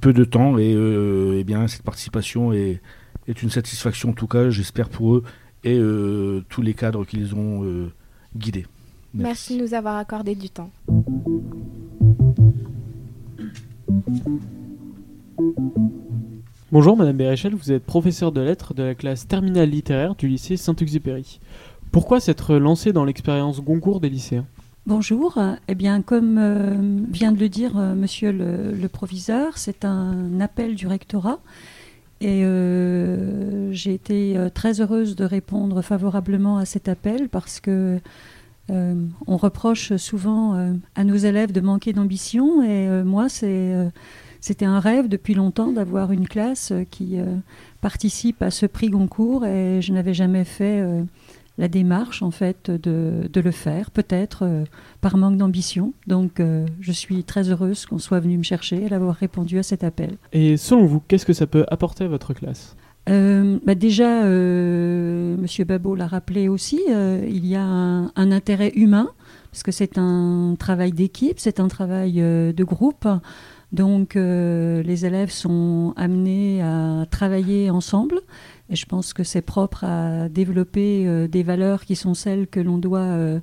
peu 0.00 0.12
de 0.12 0.24
temps. 0.24 0.56
Et 0.56 0.72
euh, 0.72 1.38
eh 1.40 1.44
bien, 1.44 1.66
cette 1.66 1.82
participation 1.82 2.52
est, 2.52 2.80
une 3.26 3.50
satisfaction, 3.50 4.10
en 4.10 4.12
tout 4.12 4.28
cas, 4.28 4.50
j'espère 4.50 4.88
pour 4.90 5.16
eux 5.16 5.24
et 5.64 5.76
euh, 5.76 6.44
tous 6.48 6.62
les 6.62 6.74
cadres 6.74 7.04
qu'ils 7.04 7.34
ont 7.34 7.90
guidés. 8.36 8.66
Merci 9.14 9.56
de 9.56 9.62
nous 9.62 9.74
avoir 9.74 9.96
accordé 9.96 10.34
du 10.36 10.50
temps. 10.50 10.70
Bonjour 16.72 16.96
Madame 16.96 17.18
Béréchel, 17.18 17.54
vous 17.54 17.72
êtes 17.72 17.84
professeur 17.84 18.32
de 18.32 18.40
lettres 18.40 18.72
de 18.72 18.82
la 18.82 18.94
classe 18.94 19.28
terminale 19.28 19.68
littéraire 19.68 20.14
du 20.14 20.28
lycée 20.28 20.56
Saint-Exupéry. 20.56 21.38
Pourquoi 21.92 22.20
s'être 22.20 22.56
lancé 22.56 22.92
dans 22.92 23.04
l'expérience 23.04 23.60
Goncourt 23.60 24.00
des 24.00 24.08
lycéens? 24.08 24.46
Bonjour, 24.86 25.38
eh 25.68 25.74
bien 25.74 26.00
comme 26.00 26.38
euh, 26.38 27.02
vient 27.10 27.32
de 27.32 27.38
le 27.38 27.50
dire 27.50 27.76
euh, 27.76 27.94
monsieur 27.94 28.32
le, 28.32 28.88
proviseur, 28.88 29.58
c'est 29.58 29.84
un 29.84 30.40
appel 30.40 30.74
du 30.74 30.86
rectorat. 30.86 31.38
Et 32.22 32.44
euh, 32.44 33.70
j'ai 33.72 33.92
été 33.92 34.48
très 34.54 34.80
heureuse 34.80 35.16
de 35.16 35.24
répondre 35.24 35.82
favorablement 35.82 36.56
à 36.56 36.64
cet 36.64 36.88
appel 36.88 37.28
parce 37.28 37.60
que 37.60 38.00
on 38.70 39.36
reproche 39.36 39.96
souvent 39.96 40.74
à 40.94 41.04
nos 41.04 41.16
élèves 41.16 41.52
de 41.52 41.60
manquer 41.60 41.92
d'ambition. 41.92 42.62
Et 42.62 43.02
moi 43.04 43.28
c'est 43.28 43.74
c'était 44.44 44.66
un 44.66 44.78
rêve 44.78 45.08
depuis 45.08 45.32
longtemps 45.32 45.72
d'avoir 45.72 46.12
une 46.12 46.28
classe 46.28 46.70
euh, 46.70 46.84
qui 46.90 47.18
euh, 47.18 47.24
participe 47.80 48.42
à 48.42 48.50
ce 48.50 48.66
prix 48.66 48.90
Goncourt 48.90 49.46
et 49.46 49.80
je 49.80 49.90
n'avais 49.90 50.12
jamais 50.12 50.44
fait 50.44 50.82
euh, 50.82 51.02
la 51.56 51.66
démarche 51.66 52.20
en 52.20 52.30
fait 52.30 52.70
de, 52.70 53.26
le 53.34 53.50
faire, 53.50 53.90
peut-être 53.90 54.46
par 55.00 55.16
manque 55.16 55.38
d'ambition. 55.38 55.94
Donc 56.06 56.42
je 56.80 56.92
suis 56.92 57.22
très 57.22 57.48
heureuse 57.48 57.86
qu'on 57.86 57.98
soit 57.98 58.18
venu 58.18 58.36
me 58.36 58.42
chercher 58.42 58.84
et 58.84 58.88
d'avoir 58.88 59.14
répondu 59.14 59.58
à 59.58 59.62
cet 59.62 59.84
appel. 59.84 60.16
Et 60.32 60.56
selon 60.56 60.84
vous, 60.84 61.00
qu'est-ce 61.06 61.24
que 61.24 61.32
ça 61.32 61.46
peut 61.46 61.64
apporter 61.68 62.04
à 62.04 62.08
votre 62.08 62.34
classe? 62.34 62.74
Bah 63.06 63.76
déjà, 63.76 64.24
Monsieur 64.24 65.64
Babot 65.64 65.94
l'a 65.94 66.08
rappelé 66.08 66.48
aussi, 66.48 66.80
il 66.88 67.46
y 67.46 67.54
a 67.54 67.62
un, 67.62 68.06
un, 68.16 68.32
intérêt 68.32 68.72
humain, 68.74 69.10
parce 69.52 69.62
que 69.62 69.70
c'est 69.70 69.96
un 69.96 70.56
travail 70.58 70.90
d'équipe, 70.90 71.38
c'est 71.38 71.60
un 71.60 71.68
travail 71.68 72.14
de 72.14 72.64
groupe. 72.64 73.06
Donc 73.74 74.14
euh, 74.14 74.84
les 74.84 75.04
élèves 75.04 75.32
sont 75.32 75.94
amenés 75.96 76.62
à 76.62 77.06
travailler 77.10 77.70
ensemble 77.70 78.20
et 78.70 78.76
je 78.76 78.86
pense 78.86 79.12
que 79.12 79.24
c'est 79.24 79.42
propre 79.42 79.82
à 79.82 80.28
développer 80.28 81.08
euh, 81.08 81.26
des 81.26 81.42
valeurs 81.42 81.84
qui 81.84 81.96
sont 81.96 82.14
celles 82.14 82.46
que 82.46 82.60
l'on 82.60 82.78
doit 82.78 83.00
euh, 83.00 83.40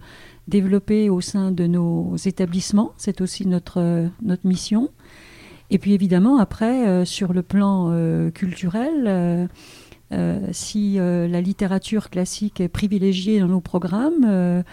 développer 0.48 1.10
au 1.10 1.20
sein 1.20 1.52
de 1.52 1.68
nos 1.68 2.16
établissements. 2.16 2.94
C'est 2.96 3.20
aussi 3.20 3.46
notre, 3.46 4.08
notre 4.22 4.48
mission. 4.48 4.90
Et 5.70 5.78
puis 5.80 5.92
évidemment, 5.92 6.38
après, 6.38 7.06
sur 7.06 7.32
le 7.32 7.44
plan 7.44 7.94
culturel, 8.34 9.48
si 10.52 10.96
la 10.98 11.42
littérature 11.42 12.10
classique 12.10 12.60
est 12.60 12.68
privilégiée 12.68 13.40
dans 13.40 13.48
nos 13.48 13.62
programmes, 13.62 14.64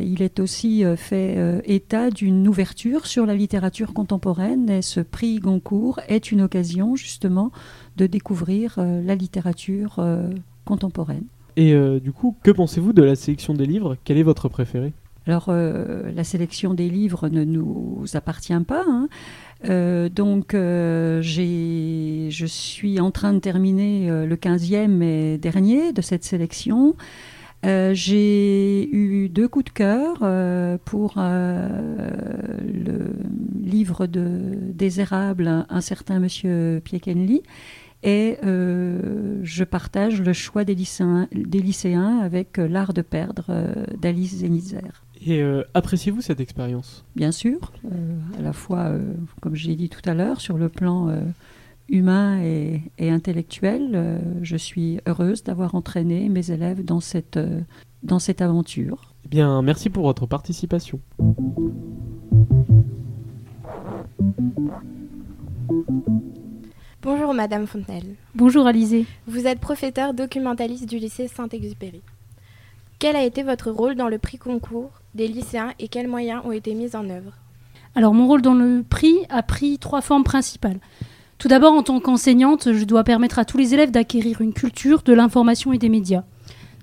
il 0.00 0.22
est 0.22 0.40
aussi 0.40 0.84
euh, 0.84 0.96
fait 0.96 1.34
euh, 1.36 1.60
état 1.64 2.10
d'une 2.10 2.46
ouverture 2.48 3.06
sur 3.06 3.26
la 3.26 3.34
littérature 3.34 3.92
contemporaine 3.92 4.68
et 4.68 4.82
ce 4.82 5.00
prix 5.00 5.38
Goncourt 5.38 6.00
est 6.08 6.32
une 6.32 6.42
occasion 6.42 6.96
justement 6.96 7.52
de 7.96 8.06
découvrir 8.06 8.76
la 8.78 9.14
littérature 9.14 10.00
contemporaine. 10.64 11.24
Et 11.56 11.74
du 12.00 12.12
coup, 12.12 12.34
que 12.42 12.50
pensez-vous 12.50 12.92
de 12.94 13.02
la 13.02 13.14
sélection 13.14 13.52
des 13.52 13.66
livres? 13.66 13.96
Quel 14.04 14.16
est 14.16 14.22
votre 14.22 14.48
préféré? 14.48 14.92
Alors, 15.26 15.52
la 15.52 16.24
sélection 16.24 16.72
des 16.72 16.88
livres 16.88 17.28
ne 17.28 17.44
nous 17.44 18.04
appartient 18.14 18.58
pas. 18.66 18.84
Hein. 18.88 19.08
donc, 20.08 20.52
je 20.54 21.20
suis 22.46 23.00
en 23.00 23.10
train 23.10 23.34
de 23.34 23.40
terminer 23.40 24.08
le 24.08 24.36
15e 24.36 25.02
et 25.02 25.36
dernier 25.36 25.92
de 25.92 26.00
cette 26.00 26.24
sélection. 26.24 26.96
Euh, 27.66 27.92
j'ai 27.92 28.88
eu 28.90 29.28
deux 29.28 29.46
coups 29.48 29.66
de 29.66 29.70
cœur 29.70 30.18
euh, 30.22 30.78
pour 30.84 31.14
euh, 31.18 31.68
le 32.62 33.12
livre 33.62 34.06
de 34.06 34.54
Désérable, 34.72 35.66
un 35.68 35.80
certain 35.80 36.18
monsieur 36.20 36.80
Piekenli, 36.82 37.42
et 38.02 38.38
je 38.42 39.64
partage 39.64 40.22
le 40.22 40.32
choix 40.32 40.64
des 40.64 40.74
lycéens, 40.74 41.28
des 41.32 41.60
lycéens 41.60 42.18
avec 42.20 42.56
L'art 42.56 42.94
de 42.94 43.02
perdre 43.02 43.74
d'Alice 43.98 44.36
Zénizer. 44.36 45.04
Et 45.26 45.42
appréciez-vous 45.74 46.22
cette 46.22 46.40
expérience? 46.40 47.04
Bien 47.14 47.30
sûr, 47.30 47.72
à 48.38 48.42
la 48.42 48.54
fois, 48.54 48.92
comme 49.42 49.54
j'ai 49.54 49.76
dit 49.76 49.90
tout 49.90 50.00
à 50.08 50.14
l'heure, 50.14 50.40
sur 50.40 50.56
le 50.56 50.70
plan 50.70 51.14
humain 51.90 52.40
et, 52.42 52.82
intellectuel. 53.00 53.90
Euh, 53.94 54.18
je 54.42 54.56
suis 54.56 55.00
heureuse 55.06 55.42
d'avoir 55.42 55.74
entraîné 55.74 56.28
mes 56.28 56.50
élèves 56.50 56.84
dans 56.84 57.00
cette, 57.00 57.36
euh, 57.36 57.60
dans 58.02 58.18
cette 58.18 58.40
aventure. 58.40 59.14
Eh 59.24 59.28
bien, 59.28 59.60
merci 59.62 59.90
pour 59.90 60.04
votre 60.04 60.26
participation. 60.26 61.00
Bonjour 67.02 67.34
Madame 67.34 67.66
Fontenelle. 67.66 68.14
Bonjour 68.34 68.66
Alizé. 68.66 69.06
Vous 69.26 69.46
êtes 69.46 69.58
professeur 69.58 70.14
documentaliste 70.14 70.88
du 70.88 70.98
lycée 70.98 71.28
Saint-Exupéry. 71.28 72.02
Quel 72.98 73.16
a 73.16 73.24
été 73.24 73.42
votre 73.42 73.70
rôle 73.70 73.94
dans 73.94 74.08
le 74.08 74.18
prix 74.18 74.36
concours 74.36 74.90
des 75.14 75.26
lycéens 75.26 75.72
et 75.78 75.88
quels 75.88 76.08
moyens 76.08 76.42
ont 76.44 76.52
été 76.52 76.74
mis 76.74 76.94
en 76.94 77.08
œuvre? 77.08 77.32
Alors 77.94 78.12
mon 78.12 78.26
rôle 78.26 78.42
dans 78.42 78.54
le 78.54 78.84
prix 78.88 79.16
a 79.30 79.42
pris 79.42 79.78
trois 79.78 80.02
formes 80.02 80.24
principales. 80.24 80.78
Tout 81.40 81.48
d'abord, 81.48 81.72
en 81.72 81.82
tant 81.82 82.00
qu'enseignante, 82.00 82.70
je 82.70 82.84
dois 82.84 83.02
permettre 83.02 83.38
à 83.38 83.46
tous 83.46 83.56
les 83.56 83.72
élèves 83.72 83.90
d'acquérir 83.90 84.42
une 84.42 84.52
culture 84.52 85.00
de 85.00 85.14
l'information 85.14 85.72
et 85.72 85.78
des 85.78 85.88
médias. 85.88 86.22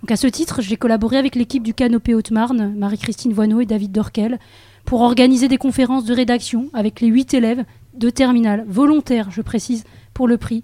Donc 0.01 0.09
à 0.09 0.15
ce 0.15 0.25
titre, 0.25 0.63
j'ai 0.63 0.77
collaboré 0.77 1.17
avec 1.17 1.35
l'équipe 1.35 1.61
du 1.61 1.75
Canopé 1.75 2.15
Haute-Marne, 2.15 2.73
Marie-Christine 2.75 3.33
Voineau 3.33 3.61
et 3.61 3.67
David 3.67 3.91
Dorkel, 3.91 4.39
pour 4.83 5.01
organiser 5.01 5.47
des 5.47 5.59
conférences 5.59 6.05
de 6.05 6.13
rédaction 6.15 6.71
avec 6.73 7.01
les 7.01 7.07
huit 7.07 7.35
élèves 7.35 7.65
de 7.93 8.09
terminale, 8.09 8.65
volontaires, 8.67 9.29
je 9.29 9.43
précise, 9.43 9.83
pour 10.15 10.27
le 10.27 10.37
prix 10.37 10.63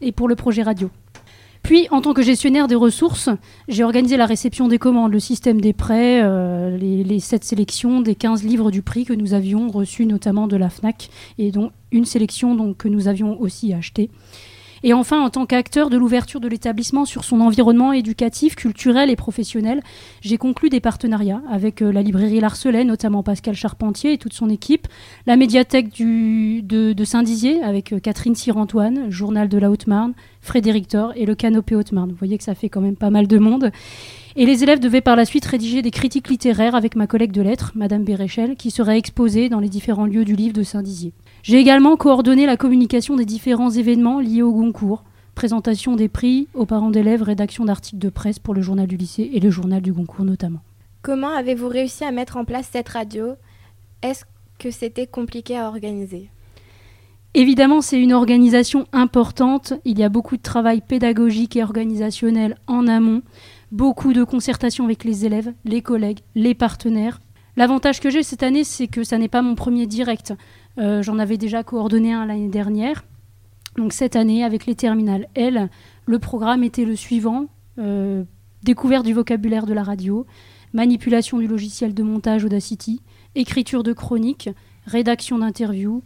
et 0.00 0.12
pour 0.12 0.28
le 0.28 0.34
projet 0.34 0.62
radio. 0.62 0.88
Puis, 1.66 1.88
en 1.90 2.00
tant 2.00 2.14
que 2.14 2.22
gestionnaire 2.22 2.68
des 2.68 2.76
ressources, 2.76 3.28
j'ai 3.66 3.82
organisé 3.82 4.16
la 4.16 4.26
réception 4.26 4.68
des 4.68 4.78
commandes, 4.78 5.10
le 5.10 5.18
système 5.18 5.60
des 5.60 5.72
prêts, 5.72 6.20
euh, 6.22 6.76
les, 6.76 7.18
7 7.18 7.42
sélections 7.42 8.00
des 8.00 8.14
15 8.14 8.44
livres 8.44 8.70
du 8.70 8.82
prix 8.82 9.04
que 9.04 9.12
nous 9.12 9.34
avions 9.34 9.68
reçus 9.68 10.06
notamment 10.06 10.46
de 10.46 10.56
la 10.56 10.70
FNAC 10.70 11.10
et 11.38 11.50
dont 11.50 11.72
une 11.90 12.04
sélection 12.04 12.72
que 12.72 12.86
nous 12.86 13.08
avions 13.08 13.40
aussi 13.40 13.74
achetée. 13.74 14.10
Et 14.82 14.92
enfin, 14.92 15.22
en 15.22 15.30
tant 15.30 15.46
qu'acteur 15.46 15.90
de 15.90 15.96
l'ouverture 15.96 16.40
de 16.40 16.48
l'établissement 16.48 17.04
sur 17.04 17.24
son 17.24 17.40
environnement 17.40 17.92
éducatif, 17.92 18.54
culturel 18.56 19.10
et 19.10 19.16
professionnel, 19.16 19.82
j'ai 20.20 20.36
conclu 20.36 20.68
des 20.68 20.80
partenariats 20.80 21.42
avec 21.50 21.82
euh, 21.82 21.90
la 21.90 22.02
librairie 22.02 22.40
Larcelet, 22.40 22.84
notamment 22.84 23.22
Pascal 23.22 23.54
Charpentier 23.54 24.12
et 24.12 24.18
toute 24.18 24.34
son 24.34 24.50
équipe, 24.50 24.86
la 25.26 25.36
médiathèque 25.36 25.88
de, 25.98 27.04
Saint-Dizier 27.04 27.62
avec 27.62 27.92
euh, 27.92 28.00
Catherine 28.00 28.34
Cyr-Antoine, 28.34 29.10
Journal 29.10 29.48
de 29.48 29.58
la 29.58 29.70
Haute-Marne, 29.70 30.12
Frédéric 30.40 30.88
Thor 30.88 31.12
et 31.16 31.26
le 31.26 31.34
Canopé 31.34 31.74
Haute-Marne. 31.74 32.10
Vous 32.10 32.16
voyez 32.16 32.38
que 32.38 32.44
ça 32.44 32.54
fait 32.54 32.68
quand 32.68 32.80
même 32.80 32.96
pas 32.96 33.10
mal 33.10 33.26
de 33.26 33.38
monde. 33.38 33.70
Et 34.38 34.44
les 34.44 34.62
élèves 34.62 34.80
devaient 34.80 35.00
par 35.00 35.16
la 35.16 35.24
suite 35.24 35.46
rédiger 35.46 35.80
des 35.80 35.90
critiques 35.90 36.28
littéraires 36.28 36.74
avec 36.74 36.94
ma 36.94 37.06
collègue 37.06 37.32
de 37.32 37.40
lettres, 37.40 37.72
Madame 37.74 38.04
Béréchel, 38.04 38.56
qui 38.56 38.70
serait 38.70 38.98
exposée 38.98 39.48
dans 39.48 39.60
les 39.60 39.70
différents 39.70 40.04
lieux 40.04 40.26
du 40.26 40.36
livre 40.36 40.52
de 40.52 40.62
Saint-Dizier. 40.62 41.14
J'ai 41.46 41.60
également 41.60 41.96
coordonné 41.96 42.44
la 42.44 42.56
communication 42.56 43.14
des 43.14 43.24
différents 43.24 43.70
événements 43.70 44.18
liés 44.18 44.42
au 44.42 44.52
concours, 44.52 45.04
présentation 45.36 45.94
des 45.94 46.08
prix 46.08 46.48
aux 46.54 46.66
parents 46.66 46.90
d'élèves, 46.90 47.22
rédaction 47.22 47.64
d'articles 47.64 48.00
de 48.00 48.08
presse 48.08 48.40
pour 48.40 48.52
le 48.52 48.62
journal 48.62 48.88
du 48.88 48.96
lycée 48.96 49.30
et 49.32 49.38
le 49.38 49.48
journal 49.48 49.80
du 49.80 49.94
concours 49.94 50.24
notamment. 50.24 50.58
Comment 51.02 51.30
avez-vous 51.30 51.68
réussi 51.68 52.02
à 52.02 52.10
mettre 52.10 52.36
en 52.36 52.44
place 52.44 52.68
cette 52.72 52.88
radio? 52.88 53.34
Est-ce 54.02 54.24
que 54.58 54.72
c'était 54.72 55.06
compliqué 55.06 55.56
à 55.56 55.68
organiser? 55.68 56.30
Évidemment, 57.34 57.80
c'est 57.80 58.02
une 58.02 58.12
organisation 58.12 58.88
importante. 58.92 59.72
Il 59.84 60.00
y 60.00 60.02
a 60.02 60.08
beaucoup 60.08 60.36
de 60.36 60.42
travail 60.42 60.80
pédagogique 60.80 61.54
et 61.54 61.62
organisationnel 61.62 62.56
en 62.66 62.88
amont, 62.88 63.22
beaucoup 63.70 64.12
de 64.12 64.24
concertation 64.24 64.84
avec 64.84 65.04
les 65.04 65.24
élèves, 65.24 65.52
les 65.64 65.80
collègues, 65.80 66.22
les 66.34 66.56
partenaires. 66.56 67.20
L'avantage 67.56 68.00
que 68.00 68.10
j'ai 68.10 68.22
cette 68.22 68.42
année, 68.42 68.64
c'est 68.64 68.86
que 68.86 69.02
ça 69.02 69.16
n'est 69.16 69.28
pas 69.28 69.40
mon 69.42 69.54
premier 69.54 69.86
direct. 69.86 70.34
Euh, 70.78 71.02
j'en 71.02 71.18
avais 71.18 71.38
déjà 71.38 71.62
coordonné 71.62 72.12
un 72.12 72.26
l'année 72.26 72.48
dernière. 72.48 73.04
Donc 73.76 73.92
cette 73.92 74.16
année, 74.16 74.44
avec 74.44 74.66
les 74.66 74.74
terminales 74.74 75.28
L, 75.34 75.68
le 76.06 76.18
programme 76.18 76.64
était 76.64 76.84
le 76.84 76.96
suivant 76.96 77.46
euh, 77.78 78.24
découverte 78.62 79.04
du 79.04 79.12
vocabulaire 79.12 79.66
de 79.66 79.74
la 79.74 79.82
radio, 79.82 80.26
manipulation 80.72 81.38
du 81.38 81.46
logiciel 81.46 81.94
de 81.94 82.02
montage 82.02 82.44
Audacity, 82.44 83.02
écriture 83.34 83.82
de 83.82 83.92
chroniques, 83.92 84.50
rédaction 84.86 85.38
d'interviews, 85.38 86.02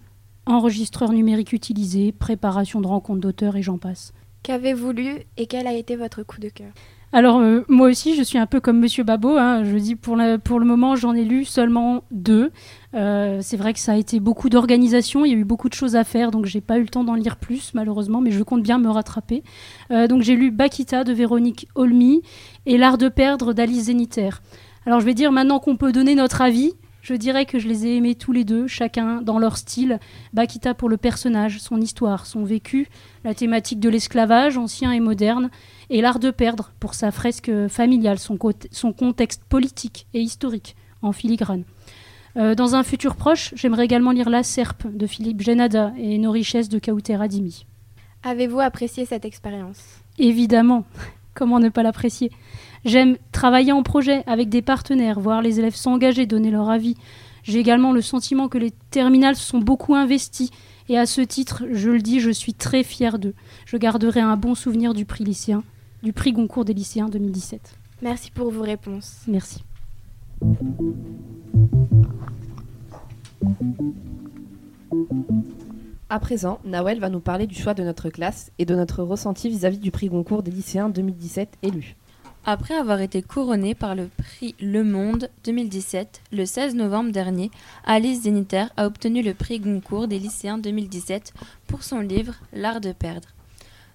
enregistreur 0.46 1.12
numérique 1.12 1.52
utilisé, 1.52 2.12
préparation 2.12 2.80
de 2.80 2.86
rencontres 2.86 3.20
d'auteurs 3.20 3.56
et 3.56 3.62
j'en 3.62 3.78
passe. 3.78 4.12
Qu'avez-vous 4.42 4.92
lu 4.92 5.18
et 5.36 5.46
quel 5.46 5.66
a 5.66 5.74
été 5.74 5.96
votre 5.96 6.22
coup 6.22 6.40
de 6.40 6.48
cœur? 6.48 6.72
Alors 7.12 7.40
euh, 7.40 7.62
moi 7.68 7.88
aussi 7.88 8.14
je 8.14 8.22
suis 8.22 8.38
un 8.38 8.46
peu 8.46 8.60
comme 8.60 8.78
Monsieur 8.78 9.02
Babot, 9.02 9.36
hein. 9.36 9.64
je 9.64 9.76
dis 9.76 9.96
pour, 9.96 10.16
le 10.16 10.64
moment 10.64 10.94
j'en 10.94 11.12
ai 11.12 11.24
lu 11.24 11.44
seulement 11.44 12.04
deux. 12.12 12.52
Euh, 12.94 13.40
c'est 13.42 13.56
vrai 13.56 13.72
que 13.72 13.80
ça 13.80 13.92
a 13.92 13.96
été 13.96 14.20
beaucoup 14.20 14.48
d'organisation, 14.48 15.24
il 15.24 15.32
y 15.32 15.34
a 15.34 15.38
eu 15.38 15.44
beaucoup 15.44 15.68
de 15.68 15.74
choses 15.74 15.96
à 15.96 16.04
faire 16.04 16.30
donc 16.30 16.46
j'ai 16.46 16.60
pas 16.60 16.78
eu 16.78 16.82
le 16.82 16.88
temps 16.88 17.02
d'en 17.02 17.14
lire 17.14 17.36
plus 17.36 17.74
malheureusement 17.74 18.20
mais 18.20 18.30
je 18.30 18.42
compte 18.44 18.62
bien 18.62 18.78
me 18.78 18.88
rattraper. 18.88 19.42
Euh, 19.90 20.06
donc 20.06 20.22
j'ai 20.22 20.36
lu 20.36 20.52
Bakita 20.52 21.02
de 21.02 21.12
Véronique 21.12 21.66
Olmy 21.74 22.22
et 22.66 22.78
L'art 22.78 22.96
de 22.96 23.08
perdre 23.08 23.54
d'Alice 23.54 23.84
Zénitaire. 23.84 24.40
Alors 24.86 25.00
je 25.00 25.04
vais 25.04 25.14
dire 25.14 25.32
maintenant 25.32 25.58
qu'on 25.58 25.76
peut 25.76 25.90
donner 25.90 26.14
notre 26.14 26.42
avis, 26.42 26.74
je 27.02 27.14
dirais 27.14 27.46
que 27.46 27.58
je 27.58 27.68
les 27.68 27.86
ai 27.86 27.96
aimés 27.96 28.14
tous 28.14 28.32
les 28.32 28.44
deux, 28.44 28.66
chacun 28.66 29.22
dans 29.22 29.38
leur 29.38 29.56
style. 29.56 29.98
Bakita 30.32 30.74
pour 30.74 30.88
le 30.88 30.96
personnage, 30.96 31.60
son 31.60 31.80
histoire, 31.80 32.26
son 32.26 32.44
vécu, 32.44 32.88
la 33.24 33.34
thématique 33.34 33.80
de 33.80 33.88
l'esclavage, 33.88 34.58
ancien 34.58 34.92
et 34.92 35.00
moderne, 35.00 35.50
et 35.88 36.00
l'art 36.00 36.18
de 36.18 36.30
perdre 36.30 36.72
pour 36.80 36.94
sa 36.94 37.10
fresque 37.10 37.50
familiale, 37.68 38.18
son, 38.18 38.38
son 38.70 38.92
contexte 38.92 39.42
politique 39.44 40.06
et 40.14 40.20
historique 40.20 40.76
en 41.02 41.12
filigrane. 41.12 41.64
Euh, 42.36 42.54
dans 42.54 42.74
un 42.74 42.82
futur 42.82 43.16
proche, 43.16 43.52
j'aimerais 43.56 43.84
également 43.84 44.12
lire 44.12 44.30
La 44.30 44.42
Serpe 44.42 44.86
de 44.86 45.06
Philippe 45.06 45.40
Genada 45.40 45.92
et 45.98 46.18
Nos 46.18 46.30
richesses 46.30 46.68
de 46.68 46.78
Kauter 46.78 47.20
Adimi. 47.20 47.66
Avez-vous 48.22 48.60
apprécié 48.60 49.04
cette 49.04 49.24
expérience? 49.24 49.80
Évidemment, 50.18 50.84
comment 51.34 51.58
ne 51.58 51.70
pas 51.70 51.82
l'apprécier? 51.82 52.30
J'aime 52.84 53.16
travailler 53.32 53.72
en 53.72 53.82
projet 53.82 54.22
avec 54.26 54.48
des 54.48 54.62
partenaires, 54.62 55.20
voir 55.20 55.42
les 55.42 55.58
élèves 55.58 55.74
s'engager, 55.74 56.26
donner 56.26 56.50
leur 56.50 56.70
avis. 56.70 56.96
J'ai 57.42 57.58
également 57.58 57.92
le 57.92 58.00
sentiment 58.00 58.48
que 58.48 58.58
les 58.58 58.72
terminales 58.90 59.36
se 59.36 59.46
sont 59.46 59.58
beaucoup 59.58 59.94
investis 59.94 60.50
et 60.88 60.98
à 60.98 61.06
ce 61.06 61.20
titre, 61.20 61.64
je 61.70 61.90
le 61.90 62.00
dis, 62.00 62.20
je 62.20 62.30
suis 62.30 62.54
très 62.54 62.82
fière 62.82 63.18
d'eux. 63.18 63.34
Je 63.64 63.76
garderai 63.76 64.20
un 64.20 64.36
bon 64.36 64.54
souvenir 64.54 64.94
du 64.94 65.04
prix 65.04 65.24
lycéen, 65.24 65.62
du 66.02 66.12
prix 66.12 66.32
Goncourt 66.32 66.64
des 66.64 66.74
lycéens 66.74 67.08
2017. 67.08 67.76
Merci 68.02 68.30
pour 68.30 68.50
vos 68.50 68.62
réponses. 68.62 69.22
Merci. 69.28 69.62
À 76.08 76.18
présent, 76.18 76.58
Nawel 76.64 76.98
va 76.98 77.08
nous 77.08 77.20
parler 77.20 77.46
du 77.46 77.54
choix 77.54 77.74
de 77.74 77.84
notre 77.84 78.08
classe 78.08 78.50
et 78.58 78.64
de 78.64 78.74
notre 78.74 79.04
ressenti 79.04 79.48
vis-à-vis 79.48 79.76
-vis 79.76 79.82
du 79.82 79.90
prix 79.92 80.08
Goncourt 80.08 80.42
des 80.42 80.50
lycéens 80.50 80.88
2017 80.88 81.58
élu. 81.62 81.94
Après 82.46 82.74
avoir 82.74 83.02
été 83.02 83.20
couronnée 83.20 83.74
par 83.74 83.94
le 83.94 84.08
prix 84.16 84.54
Le 84.60 84.82
Monde 84.82 85.28
2017, 85.44 86.22
le 86.32 86.46
16 86.46 86.74
novembre 86.74 87.12
dernier, 87.12 87.50
Alice 87.84 88.22
Zéniter 88.22 88.64
a 88.78 88.86
obtenu 88.86 89.22
le 89.22 89.34
prix 89.34 89.60
Goncourt 89.60 90.08
des 90.08 90.18
lycéens 90.18 90.56
2017 90.56 91.34
pour 91.66 91.82
son 91.82 92.00
livre 92.00 92.36
L'art 92.54 92.80
de 92.80 92.92
perdre. 92.92 93.28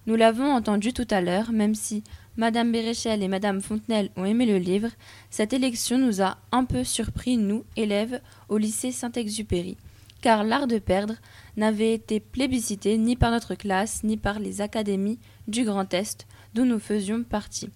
Nous 0.06 0.14
l'avons 0.14 0.52
entendu 0.52 0.92
tout 0.92 1.08
à 1.10 1.20
l'heure, 1.20 1.50
même 1.50 1.74
si 1.74 2.04
Madame 2.36 2.70
Béréchel 2.70 3.20
et 3.24 3.28
Madame 3.28 3.60
Fontenelle 3.60 4.10
ont 4.16 4.24
aimé 4.24 4.46
le 4.46 4.58
livre, 4.58 4.90
cette 5.28 5.52
élection 5.52 5.98
nous 5.98 6.22
a 6.22 6.38
un 6.52 6.64
peu 6.64 6.84
surpris, 6.84 7.38
nous, 7.38 7.64
élèves, 7.74 8.20
au 8.48 8.58
lycée 8.58 8.92
Saint-Exupéry, 8.92 9.76
car 10.20 10.44
L'art 10.44 10.68
de 10.68 10.78
perdre 10.78 11.16
n'avait 11.56 11.94
été 11.94 12.20
plébiscité 12.20 12.96
ni 12.96 13.16
par 13.16 13.32
notre 13.32 13.56
classe, 13.56 14.04
ni 14.04 14.16
par 14.16 14.38
les 14.38 14.60
académies 14.60 15.18
du 15.48 15.64
Grand 15.64 15.92
Est, 15.92 16.28
dont 16.54 16.64
nous 16.64 16.78
faisions 16.78 17.24
partie. 17.24 17.70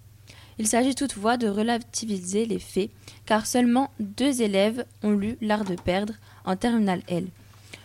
Il 0.61 0.67
s'agit 0.67 0.93
toutefois 0.93 1.37
de 1.37 1.47
relativiser 1.47 2.45
les 2.45 2.59
faits, 2.59 2.91
car 3.25 3.47
seulement 3.47 3.89
deux 3.99 4.43
élèves 4.43 4.85
ont 5.01 5.09
lu 5.09 5.35
L'art 5.41 5.65
de 5.65 5.73
perdre 5.73 6.13
en 6.45 6.55
terminale 6.55 7.01
L. 7.07 7.25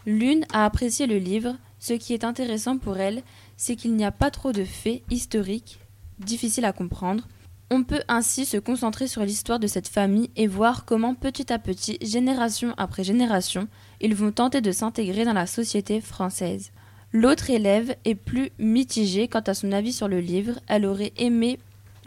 L'une 0.05 0.45
a 0.53 0.67
apprécié 0.67 1.07
le 1.07 1.17
livre, 1.17 1.57
ce 1.79 1.95
qui 1.95 2.13
est 2.13 2.23
intéressant 2.23 2.77
pour 2.77 2.99
elle, 2.99 3.23
c'est 3.57 3.77
qu'il 3.77 3.95
n'y 3.95 4.05
a 4.05 4.11
pas 4.11 4.31
trop 4.31 4.53
de 4.53 4.63
faits 4.63 5.03
historiques 5.11 5.79
difficiles 6.19 6.67
à 6.67 6.75
comprendre. 6.75 7.27
On 7.71 7.83
peut 7.83 8.03
ainsi 8.09 8.45
se 8.45 8.59
concentrer 8.59 9.07
sur 9.07 9.23
l'histoire 9.23 9.59
de 9.59 9.69
cette 9.69 9.89
famille 9.89 10.29
et 10.37 10.47
voir 10.47 10.85
comment 10.85 11.15
petit 11.15 11.51
à 11.51 11.59
petit, 11.59 11.97
génération 12.03 12.75
après 12.77 13.05
génération, 13.05 13.69
ils 14.03 14.15
vont 14.15 14.33
tenter 14.33 14.61
de 14.61 14.71
s'intégrer 14.71 15.25
dans 15.25 15.33
la 15.33 15.47
société 15.47 16.03
française. 16.03 16.73
L'autre 17.11 17.49
élève 17.49 17.97
est 18.05 18.17
plus 18.17 18.51
mitigée 18.59 19.29
quant 19.29 19.41
à 19.41 19.55
son 19.55 19.73
avis 19.73 19.95
sur 19.95 20.09
le 20.09 20.21
livre, 20.21 20.61
elle 20.69 20.85
aurait 20.85 21.15
aimé 21.17 21.59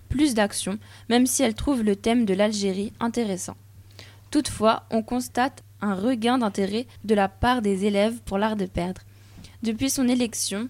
plus 0.09 0.33
d'action, 0.33 0.77
même 1.09 1.25
si 1.25 1.43
elle 1.43 1.53
trouve 1.53 1.83
le 1.83 1.95
thème 1.95 2.25
de 2.25 2.33
l'Algérie 2.33 2.91
intéressant. 2.99 3.55
Toutefois, 4.31 4.83
on 4.91 5.01
constate 5.01 5.63
un 5.81 5.95
regain 5.95 6.37
d'intérêt 6.37 6.87
de 7.03 7.15
la 7.15 7.29
part 7.29 7.61
des 7.61 7.85
élèves 7.85 8.19
pour 8.25 8.37
l'art 8.37 8.55
de 8.55 8.65
perdre. 8.65 9.01
Depuis 9.63 9.89
son 9.89 10.07
élection, 10.07 10.67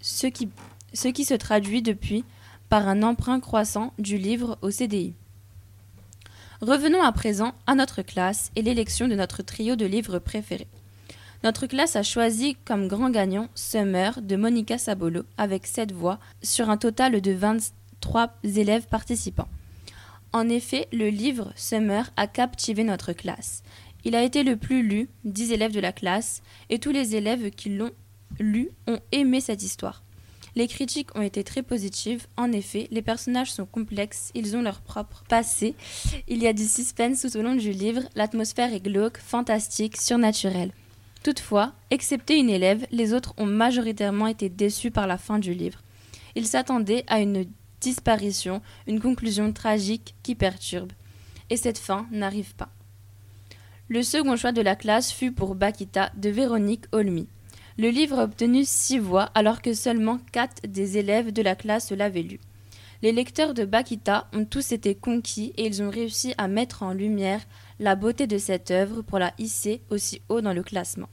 ce 0.00 0.26
qui, 0.26 0.48
ce 0.92 1.08
qui 1.08 1.24
se 1.24 1.34
traduit 1.34 1.82
depuis 1.82 2.24
par 2.68 2.88
un 2.88 3.02
emprunt 3.02 3.40
croissant 3.40 3.92
du 3.98 4.18
livre 4.18 4.58
au 4.62 4.70
CDI. 4.70 5.14
Revenons 6.60 7.02
à 7.02 7.12
présent 7.12 7.54
à 7.66 7.74
notre 7.74 8.02
classe 8.02 8.50
et 8.56 8.62
l'élection 8.62 9.08
de 9.08 9.14
notre 9.14 9.42
trio 9.42 9.76
de 9.76 9.86
livres 9.86 10.18
préférés. 10.18 10.66
Notre 11.44 11.66
classe 11.66 11.94
a 11.94 12.02
choisi 12.02 12.56
comme 12.64 12.88
grand 12.88 13.10
gagnant 13.10 13.48
Summer 13.54 14.20
de 14.20 14.34
Monica 14.34 14.76
Sabolo 14.76 15.22
avec 15.36 15.68
7 15.68 15.92
voix 15.92 16.18
sur 16.42 16.68
un 16.68 16.76
total 16.76 17.20
de 17.20 17.30
20, 17.30 17.72
trois 18.00 18.34
élèves 18.44 18.86
participants. 18.86 19.48
En 20.32 20.48
effet, 20.48 20.88
le 20.92 21.08
livre 21.08 21.52
Summer 21.56 22.10
a 22.16 22.26
captivé 22.26 22.84
notre 22.84 23.12
classe. 23.12 23.62
Il 24.04 24.14
a 24.14 24.22
été 24.22 24.42
le 24.42 24.56
plus 24.56 24.82
lu, 24.82 25.08
dix 25.24 25.52
élèves 25.52 25.72
de 25.72 25.80
la 25.80 25.92
classe, 25.92 26.42
et 26.70 26.78
tous 26.78 26.92
les 26.92 27.16
élèves 27.16 27.50
qui 27.50 27.70
l'ont 27.70 27.92
lu 28.38 28.70
ont 28.86 29.00
aimé 29.12 29.40
cette 29.40 29.62
histoire. 29.62 30.02
Les 30.54 30.66
critiques 30.66 31.14
ont 31.14 31.22
été 31.22 31.44
très 31.44 31.62
positives. 31.62 32.26
En 32.36 32.52
effet, 32.52 32.88
les 32.90 33.02
personnages 33.02 33.52
sont 33.52 33.66
complexes, 33.66 34.30
ils 34.34 34.56
ont 34.56 34.62
leur 34.62 34.80
propre 34.80 35.24
passé. 35.28 35.74
Il 36.26 36.42
y 36.42 36.46
a 36.46 36.52
du 36.52 36.66
suspense 36.66 37.22
tout 37.22 37.36
au 37.36 37.42
long 37.42 37.54
du 37.54 37.70
livre, 37.70 38.02
l'atmosphère 38.14 38.72
est 38.72 38.80
glauque, 38.80 39.18
fantastique, 39.18 39.96
surnaturelle. 39.96 40.72
Toutefois, 41.22 41.72
excepté 41.90 42.38
une 42.38 42.50
élève, 42.50 42.86
les 42.90 43.12
autres 43.12 43.34
ont 43.38 43.46
majoritairement 43.46 44.26
été 44.26 44.48
déçus 44.48 44.90
par 44.90 45.06
la 45.06 45.18
fin 45.18 45.38
du 45.38 45.54
livre. 45.54 45.80
Ils 46.34 46.46
s'attendaient 46.46 47.04
à 47.08 47.20
une 47.20 47.46
disparition, 47.80 48.62
une 48.86 49.00
conclusion 49.00 49.52
tragique 49.52 50.14
qui 50.22 50.34
perturbe. 50.34 50.92
Et 51.50 51.56
cette 51.56 51.78
fin 51.78 52.06
n'arrive 52.10 52.54
pas. 52.54 52.68
Le 53.88 54.02
second 54.02 54.36
choix 54.36 54.52
de 54.52 54.60
la 54.60 54.76
classe 54.76 55.12
fut 55.12 55.32
pour 55.32 55.54
Bakita 55.54 56.10
de 56.16 56.28
Véronique 56.28 56.84
Olmy. 56.92 57.26
Le 57.78 57.88
livre 57.88 58.18
a 58.18 58.24
obtenu 58.24 58.64
six 58.64 58.98
voix 58.98 59.30
alors 59.34 59.62
que 59.62 59.72
seulement 59.72 60.18
quatre 60.32 60.66
des 60.66 60.98
élèves 60.98 61.32
de 61.32 61.42
la 61.42 61.54
classe 61.54 61.92
l'avaient 61.92 62.22
lu. 62.22 62.40
Les 63.00 63.12
lecteurs 63.12 63.54
de 63.54 63.64
Bakita 63.64 64.26
ont 64.34 64.44
tous 64.44 64.72
été 64.72 64.96
conquis 64.96 65.52
et 65.56 65.66
ils 65.66 65.82
ont 65.82 65.90
réussi 65.90 66.34
à 66.36 66.48
mettre 66.48 66.82
en 66.82 66.92
lumière 66.92 67.40
la 67.78 67.94
beauté 67.94 68.26
de 68.26 68.38
cette 68.38 68.72
œuvre 68.72 69.02
pour 69.02 69.20
la 69.20 69.32
hisser 69.38 69.80
aussi 69.90 70.20
haut 70.28 70.40
dans 70.40 70.52
le 70.52 70.64
classement. 70.64 71.08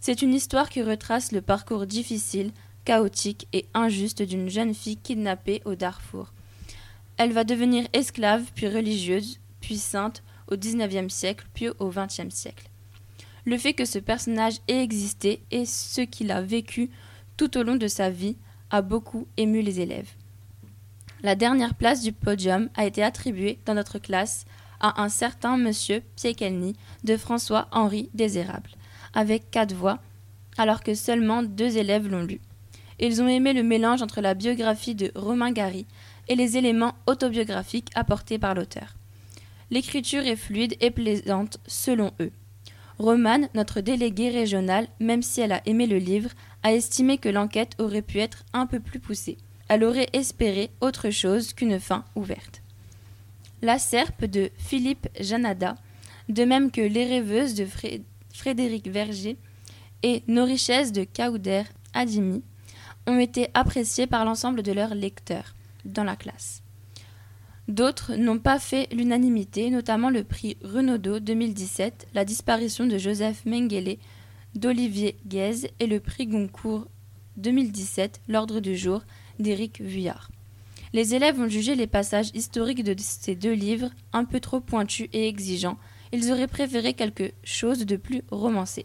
C'est 0.00 0.20
une 0.20 0.34
histoire 0.34 0.68
qui 0.68 0.82
retrace 0.82 1.30
le 1.30 1.40
parcours 1.40 1.86
difficile, 1.86 2.50
chaotique 2.84 3.46
et 3.52 3.66
injuste 3.74 4.22
d'une 4.22 4.48
jeune 4.48 4.74
fille 4.74 4.96
kidnappée 4.96 5.62
au 5.64 5.74
Darfour. 5.74 6.32
Elle 7.16 7.32
va 7.32 7.44
devenir 7.44 7.86
esclave, 7.92 8.44
puis 8.54 8.68
religieuse, 8.68 9.40
puis 9.60 9.78
sainte 9.78 10.22
au 10.50 10.56
XIXe 10.56 11.12
siècle, 11.12 11.46
puis 11.54 11.68
au 11.78 11.90
XXe 11.90 12.34
siècle. 12.34 12.68
Le 13.44 13.58
fait 13.58 13.72
que 13.72 13.84
ce 13.84 13.98
personnage 13.98 14.58
ait 14.68 14.82
existé 14.82 15.42
et 15.50 15.66
ce 15.66 16.00
qu'il 16.00 16.30
a 16.30 16.42
vécu 16.42 16.90
tout 17.36 17.56
au 17.58 17.62
long 17.62 17.76
de 17.76 17.88
sa 17.88 18.10
vie 18.10 18.36
a 18.70 18.82
beaucoup 18.82 19.26
ému 19.36 19.62
les 19.62 19.80
élèves. 19.80 20.10
La 21.22 21.34
dernière 21.34 21.74
place 21.74 22.02
du 22.02 22.12
podium 22.12 22.68
a 22.74 22.84
été 22.84 23.02
attribuée 23.02 23.58
dans 23.64 23.74
notre 23.74 23.98
classe 23.98 24.44
à 24.80 25.02
un 25.02 25.08
certain 25.08 25.56
monsieur 25.56 26.02
Piekelny 26.16 26.74
de 27.04 27.16
François-Henri 27.16 28.10
Désérable, 28.14 28.70
avec 29.14 29.50
quatre 29.50 29.74
voix 29.74 30.00
alors 30.58 30.82
que 30.82 30.94
seulement 30.94 31.42
deux 31.42 31.78
élèves 31.78 32.08
l'ont 32.08 32.24
lu. 32.24 32.40
Ils 32.98 33.22
ont 33.22 33.28
aimé 33.28 33.52
le 33.52 33.62
mélange 33.62 34.02
entre 34.02 34.20
la 34.20 34.34
biographie 34.34 34.94
de 34.94 35.10
Romain 35.14 35.52
Gary 35.52 35.86
et 36.28 36.34
les 36.34 36.56
éléments 36.56 36.94
autobiographiques 37.06 37.90
apportés 37.94 38.38
par 38.38 38.54
l'auteur. 38.54 38.94
L'écriture 39.70 40.26
est 40.26 40.36
fluide 40.36 40.76
et 40.80 40.90
plaisante 40.90 41.58
selon 41.66 42.12
eux. 42.20 42.30
Romane, 42.98 43.48
notre 43.54 43.80
déléguée 43.80 44.30
régionale, 44.30 44.86
même 45.00 45.22
si 45.22 45.40
elle 45.40 45.52
a 45.52 45.62
aimé 45.66 45.86
le 45.86 45.98
livre, 45.98 46.30
a 46.62 46.72
estimé 46.72 47.18
que 47.18 47.28
l'enquête 47.28 47.74
aurait 47.78 48.02
pu 48.02 48.18
être 48.18 48.44
un 48.52 48.66
peu 48.66 48.80
plus 48.80 49.00
poussée. 49.00 49.38
Elle 49.68 49.84
aurait 49.84 50.10
espéré 50.12 50.70
autre 50.80 51.10
chose 51.10 51.54
qu'une 51.54 51.80
fin 51.80 52.04
ouverte. 52.14 52.62
La 53.62 53.78
Serpe 53.78 54.26
de 54.26 54.50
Philippe 54.58 55.08
Janada, 55.18 55.76
de 56.28 56.44
même 56.44 56.70
que 56.70 56.80
Les 56.80 57.06
rêveuses 57.06 57.54
de 57.54 57.66
Frédéric 58.32 58.88
Verger 58.88 59.36
et 60.02 60.22
Nos 60.28 60.44
richesses 60.44 60.92
de 60.92 61.04
Kauder 61.04 61.62
Adimi, 61.94 62.42
ont 63.06 63.18
été 63.18 63.48
appréciées 63.54 64.06
par 64.06 64.24
l'ensemble 64.24 64.62
de 64.62 64.72
leurs 64.72 64.94
lecteurs 64.94 65.54
dans 65.84 66.04
la 66.04 66.16
classe. 66.16 66.62
D'autres 67.68 68.16
n'ont 68.16 68.38
pas 68.38 68.58
fait 68.58 68.88
l'unanimité, 68.92 69.70
notamment 69.70 70.10
le 70.10 70.24
prix 70.24 70.56
Renaudot 70.62 71.20
2017, 71.20 72.08
la 72.14 72.24
disparition 72.24 72.86
de 72.86 72.98
Joseph 72.98 73.44
Mengele, 73.46 73.98
d'Olivier 74.54 75.16
Guèze 75.26 75.68
et 75.78 75.86
le 75.86 76.00
prix 76.00 76.26
Goncourt 76.26 76.88
2017, 77.36 78.20
l'ordre 78.28 78.60
du 78.60 78.76
jour, 78.76 79.02
d'Éric 79.38 79.80
Vuillard. 79.80 80.30
Les 80.92 81.14
élèves 81.14 81.40
ont 81.40 81.48
jugé 81.48 81.74
les 81.74 81.86
passages 81.86 82.30
historiques 82.34 82.84
de 82.84 82.94
ces 82.98 83.34
deux 83.34 83.54
livres 83.54 83.90
un 84.12 84.24
peu 84.24 84.40
trop 84.40 84.60
pointus 84.60 85.08
et 85.12 85.26
exigeants. 85.26 85.78
Ils 86.12 86.30
auraient 86.30 86.48
préféré 86.48 86.92
quelque 86.92 87.32
chose 87.42 87.86
de 87.86 87.96
plus 87.96 88.22
romancé. 88.30 88.84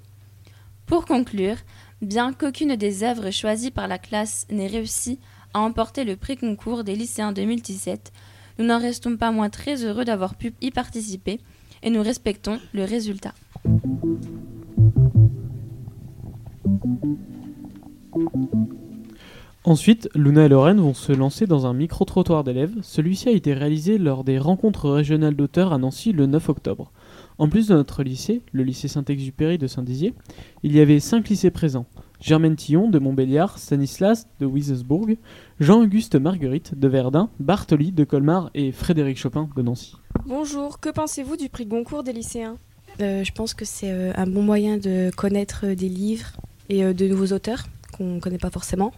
Pour 0.86 1.06
conclure, 1.06 1.58
bien 2.02 2.34
qu'aucune 2.34 2.76
des 2.76 3.04
œuvres 3.04 3.32
choisies 3.32 3.72
par 3.72 3.88
la 3.88 3.98
classe 3.98 4.46
n'ait 4.52 4.68
réussi 4.68 5.20
à 5.54 5.60
emporter 5.60 6.04
le 6.04 6.16
prix 6.16 6.38
concours 6.38 6.84
des 6.84 6.96
lycéens 6.96 7.32
2017, 7.32 8.12
nous 8.60 8.66
n'en 8.66 8.80
restons 8.80 9.18
pas 9.18 9.32
moins 9.32 9.50
très 9.50 9.84
heureux 9.84 10.06
d'avoir 10.06 10.36
pu 10.36 10.54
y 10.62 10.72
participer 10.72 11.40
et 11.84 11.90
nous 11.90 12.02
respectons 12.02 12.60
le 12.74 12.84
résultat. 12.84 13.34
Ensuite, 19.64 20.10
Luna 20.16 20.46
et 20.46 20.48
Lorraine 20.48 20.80
vont 20.80 20.94
se 20.94 21.12
lancer 21.12 21.46
dans 21.46 21.66
un 21.66 21.74
micro-trottoir 21.74 22.46
d'élèves. 22.46 22.74
Celui-ci 22.82 23.28
a 23.28 23.34
été 23.34 23.54
réalisé 23.54 23.98
lors 23.98 24.24
des 24.24 24.40
rencontres 24.40 24.90
régionales 24.90 25.36
d'auteurs 25.36 25.74
à 25.74 25.78
Nancy 25.78 26.14
le 26.14 26.26
9 26.26 26.50
octobre. 26.50 26.92
En 27.40 27.50
plus 27.50 27.68
de 27.68 27.76
notre 27.76 28.02
lycée, 28.02 28.42
le 28.52 28.64
lycée 28.64 28.88
Saint-Exupéry 28.88 29.60
de 29.60 29.68
Saint-Dizier, 29.68 30.16
il 30.64 30.76
y 30.76 30.80
avait 30.80 31.00
cinq 31.00 31.30
lycées 31.30 31.52
présents. 31.52 31.86
Germaine 32.20 32.56
Tillon 32.56 32.90
de 32.90 32.98
Montbéliard, 32.98 33.60
Stanislas 33.60 34.28
de 34.40 34.48
Wiesersbourg, 34.48 35.10
Jean-Auguste 35.60 36.16
Marguerite 36.16 36.74
de 36.74 36.88
Verdun, 36.88 37.30
Bartoli 37.40 37.92
de 37.92 38.04
Colmar 38.06 38.50
et 38.56 38.72
Frédéric 38.72 39.20
Chopin 39.20 39.50
de 39.56 39.62
Nancy. 39.62 39.94
Bonjour, 40.26 40.80
que 40.80 40.90
pensez-vous 40.90 41.38
du 41.38 41.48
prix 41.48 41.68
Goncourt 41.68 42.04
des 42.04 42.14
lycéens? 42.14 42.58
Euh, 43.02 43.24
Je 43.24 43.32
pense 43.32 43.54
que 43.54 43.66
c'est 43.66 43.92
euh, 43.92 44.14
un 44.16 44.26
bon 44.26 44.42
moyen 44.42 44.78
de 44.78 45.12
connaître 45.16 45.68
euh, 45.68 45.76
des 45.76 45.90
livres 45.90 46.32
et 46.70 46.92
de 46.92 47.08
nouveaux 47.08 47.34
auteurs 47.34 47.66
qu'on 47.96 48.16
ne 48.16 48.20
connaît 48.20 48.40
pas 48.40 48.50
forcément 48.50 48.92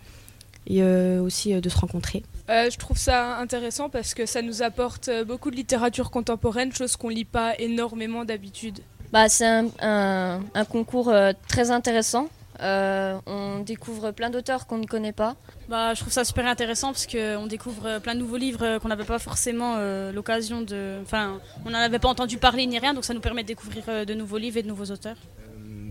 et 0.68 0.84
aussi 0.84 1.54
de 1.54 1.70
se 1.70 1.78
rencontrer. 1.78 2.24
je 2.48 2.78
trouve 2.78 2.98
ça 2.98 3.38
intéressant 3.38 3.90
parce 3.90 4.14
que 4.14 4.26
ça 4.26 4.42
nous 4.42 4.62
apporte 4.62 5.10
beaucoup 5.26 5.52
de 5.52 5.56
littérature 5.56 6.12
contemporaine, 6.12 6.72
chose 6.72 6.96
qu'on 6.96 7.10
lit 7.10 7.26
pas 7.26 7.58
énormément 7.58 8.26
d'habitude. 8.26 8.80
Bah, 9.12 9.30
c'est 9.30 9.48
un, 9.82 10.42
concours 10.70 11.12
très 11.48 11.72
intéressant 11.72 12.30
euh, 12.62 13.18
on 13.26 13.60
découvre 13.60 14.12
plein 14.12 14.30
d'auteurs 14.30 14.68
qu'on 14.68 14.78
ne 14.78 14.86
connaît 14.86 15.14
pas. 15.14 15.36
Bah, 15.70 15.94
je 15.94 16.02
trouve 16.02 16.12
ça 16.12 16.26
super 16.26 16.46
intéressant 16.46 16.88
parce 16.88 17.08
qu'on 17.08 17.48
découvre 17.48 18.00
plein 18.00 18.16
de 18.16 18.20
nouveaux 18.20 18.38
livres 18.38 18.80
qu'on 18.80 18.90
n'avait 18.90 19.06
pas 19.06 19.20
forcément 19.20 19.76
euh, 19.78 20.12
l'occasion 20.12 20.62
de. 20.62 21.00
Enfin, 21.02 21.40
on 21.66 21.70
n'en 21.70 21.78
avait 21.78 22.00
pas 22.00 22.10
entendu 22.10 22.38
parler 22.38 22.66
ni 22.66 22.80
rien, 22.80 22.94
donc 22.94 23.06
ça 23.06 23.14
nous 23.14 23.22
permet 23.22 23.44
de 23.44 23.48
découvrir 23.48 23.84
euh, 23.88 24.06
de 24.06 24.14
nouveaux 24.14 24.38
livres 24.38 24.58
et 24.58 24.64
de 24.64 24.68
nouveaux 24.68 24.92
auteurs. 24.92 25.18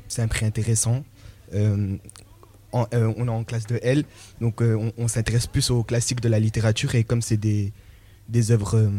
C'est 0.08 0.22
un 0.22 0.28
prix 0.28 0.46
intéressant. 0.46 1.02
On 2.72 2.86
est 2.90 3.30
en 3.30 3.44
classe 3.44 3.66
de 3.66 3.78
L, 3.82 4.04
donc 4.40 4.60
on, 4.60 5.08
s'intéresse 5.08 5.46
plus 5.46 5.70
aux 5.70 5.82
classiques 5.82 6.20
de 6.20 6.28
la 6.28 6.38
littérature 6.38 6.94
et 6.94 7.04
comme 7.04 7.22
c'est 7.22 7.36
des, 7.36 7.72
des 8.28 8.50
œuvres 8.50 8.90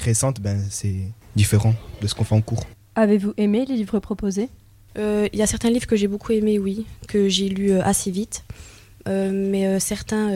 récentes, 0.00 0.40
ben, 0.40 0.64
c'est 0.70 1.08
différent 1.36 1.74
de 2.00 2.06
ce 2.06 2.14
qu'on 2.14 2.24
fait 2.24 2.34
en 2.34 2.40
cours. 2.40 2.64
Avez-vous 2.94 3.34
aimé 3.36 3.64
les 3.66 3.76
livres 3.76 3.98
proposés? 3.98 4.48
Euh, 4.96 5.28
il 5.32 5.38
y 5.38 5.42
a 5.42 5.46
certains 5.46 5.70
livres 5.70 5.86
que 5.86 5.96
j'ai 5.96 6.06
beaucoup 6.06 6.32
aimés, 6.32 6.58
oui, 6.58 6.86
que 7.08 7.28
j'ai 7.28 7.48
lus 7.48 7.72
euh, 7.72 7.82
assez 7.82 8.10
vite, 8.10 8.44
euh, 9.08 9.30
mais 9.32 9.80
certains 9.80 10.30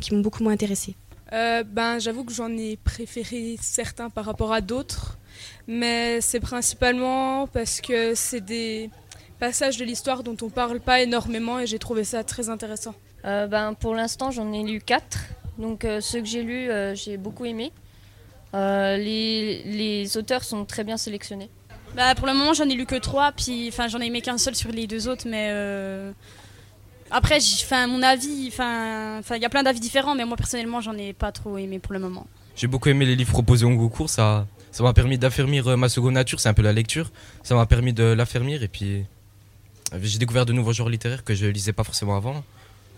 qui 0.00 0.14
m'ont 0.14 0.20
beaucoup 0.20 0.42
moins 0.42 0.52
intéressé. 0.52 0.94
ben, 1.30 1.98
J'avoue 1.98 2.24
que 2.24 2.32
j'en 2.32 2.50
ai 2.50 2.76
préféré 2.76 3.56
certains 3.60 4.10
par 4.10 4.24
rapport 4.24 4.52
à 4.52 4.60
d'autres, 4.60 5.18
mais 5.68 6.20
c'est 6.20 6.40
principalement 6.40 7.46
parce 7.46 7.80
que 7.80 8.14
c'est 8.14 8.40
des 8.40 8.90
passages 9.46 9.76
de 9.76 9.84
l'histoire 9.84 10.22
dont 10.22 10.36
on 10.42 10.50
parle 10.50 10.78
pas 10.78 11.02
énormément 11.02 11.58
et 11.58 11.66
j'ai 11.66 11.78
trouvé 11.78 12.04
ça 12.04 12.22
très 12.22 12.48
intéressant. 12.48 12.94
ben, 13.24 13.74
pour 13.74 13.94
l'instant, 13.94 14.30
j'en 14.30 14.52
ai 14.52 14.62
lu 14.62 14.80
quatre. 14.80 15.18
Donc 15.58 15.86
ceux 16.00 16.20
que 16.20 16.26
j'ai 16.26 16.42
lus, 16.42 16.70
j'ai 16.94 17.16
beaucoup 17.16 17.44
aimé. 17.44 17.72
Les, 18.54 19.62
les 19.64 20.16
auteurs 20.16 20.44
sont 20.44 20.64
très 20.64 20.84
bien 20.84 20.96
sélectionnés. 20.96 21.50
Bah, 21.94 22.14
pour 22.14 22.26
le 22.26 22.32
moment, 22.32 22.54
j'en 22.54 22.68
ai 22.68 22.74
lu 22.74 22.86
que 22.86 22.96
trois, 22.96 23.32
puis 23.32 23.68
enfin, 23.68 23.86
j'en 23.88 24.00
ai 24.00 24.06
aimé 24.06 24.22
qu'un 24.22 24.38
seul 24.38 24.54
sur 24.54 24.70
les 24.72 24.86
deux 24.86 25.08
autres, 25.08 25.26
mais 25.28 25.48
euh, 25.50 26.10
après, 27.10 27.38
enfin, 27.64 27.86
mon 27.86 28.02
avis, 28.02 28.48
enfin, 28.48 29.20
il 29.36 29.42
y 29.42 29.44
a 29.44 29.50
plein 29.50 29.62
d'avis 29.62 29.80
différents, 29.80 30.14
mais 30.14 30.24
moi 30.24 30.36
personnellement, 30.36 30.80
j'en 30.80 30.94
ai 30.94 31.12
pas 31.12 31.32
trop 31.32 31.58
aimé 31.58 31.78
pour 31.78 31.92
le 31.92 31.98
moment. 31.98 32.26
J'ai 32.56 32.66
beaucoup 32.66 32.88
aimé 32.88 33.04
les 33.04 33.16
livres 33.16 33.32
proposés 33.32 33.66
au 33.66 33.76
concours, 33.76 34.08
ça, 34.08 34.46
ça 34.70 34.82
m'a 34.82 34.94
permis 34.94 35.18
d'affermir 35.18 35.68
euh, 35.68 35.76
ma 35.76 35.90
seconde 35.90 36.14
nature, 36.14 36.40
c'est 36.40 36.48
un 36.48 36.54
peu 36.54 36.62
la 36.62 36.72
lecture, 36.72 37.10
ça 37.42 37.54
m'a 37.54 37.66
permis 37.66 37.92
de 37.92 38.04
l'affermir, 38.04 38.62
et 38.62 38.68
puis 38.68 39.00
euh, 39.00 39.02
j'ai 40.00 40.18
découvert 40.18 40.46
de 40.46 40.52
nouveaux 40.52 40.72
genres 40.72 40.88
littéraires 40.88 41.24
que 41.24 41.34
je 41.34 41.46
lisais 41.46 41.72
pas 41.72 41.84
forcément 41.84 42.16
avant, 42.16 42.44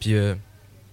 puis 0.01 0.15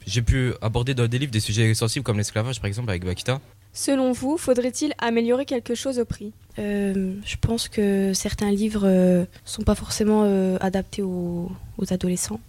j'ai 0.07 0.21
pu 0.21 0.53
aborder 0.61 0.93
dans 0.93 1.07
des 1.07 1.19
livres 1.19 1.31
des 1.31 1.39
sujets 1.39 1.73
sensibles 1.73 2.03
comme 2.03 2.17
l'esclavage 2.17 2.59
par 2.59 2.67
exemple 2.67 2.89
avec 2.89 3.03
Bakita. 3.03 3.39
Selon 3.73 4.11
vous, 4.11 4.37
faudrait-il 4.37 4.93
améliorer 4.97 5.45
quelque 5.45 5.75
chose 5.75 5.99
au 5.99 6.05
prix? 6.05 6.33
Euh, 6.59 7.13
Je 7.25 7.35
pense 7.37 7.69
que 7.69 8.11
certains 8.13 8.51
livres 8.51 8.85
ne 8.85 9.21
euh, 9.21 9.25
sont 9.45 9.61
pas 9.61 9.75
forcément 9.75 10.23
euh, 10.25 10.57
adaptés 10.59 11.01
aux, 11.01 11.49
adolescents. 11.89 12.39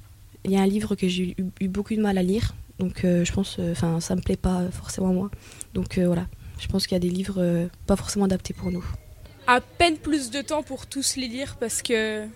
Il 0.45 0.51
y 0.51 0.57
a 0.57 0.61
un 0.61 0.67
livre 0.67 0.97
que 0.97 1.07
j'ai 1.07 1.37
eu, 1.39 1.69
beaucoup 1.69 1.95
de 1.95 2.01
mal 2.01 2.19
à 2.19 2.23
lire, 2.23 2.55
donc 2.81 3.03
je 3.05 3.33
pense, 3.33 3.59
enfin, 3.71 4.01
ça 4.01 4.17
me 4.17 4.21
plaît 4.21 4.37
pas 4.37 4.63
forcément 4.73 5.13
moi. 5.13 5.31
Donc 5.73 5.99
voilà, 5.99 6.27
je 6.59 6.67
pense 6.67 6.87
qu'il 6.87 6.97
y 6.97 6.97
a 6.97 7.01
des 7.01 7.09
livres 7.09 7.69
pas 7.87 7.95
forcément 7.95 8.25
adaptés 8.25 8.53
pour 8.53 8.73
nous. 8.73 8.85
À 9.47 9.61
peine 9.61 9.97
plus 9.97 10.31
de 10.31 10.43
temps 10.43 10.65
pour 10.65 10.87
tous 10.87 11.15
les 11.15 11.29
lire 11.29 11.57
parce 11.61 11.81
que 11.81 12.27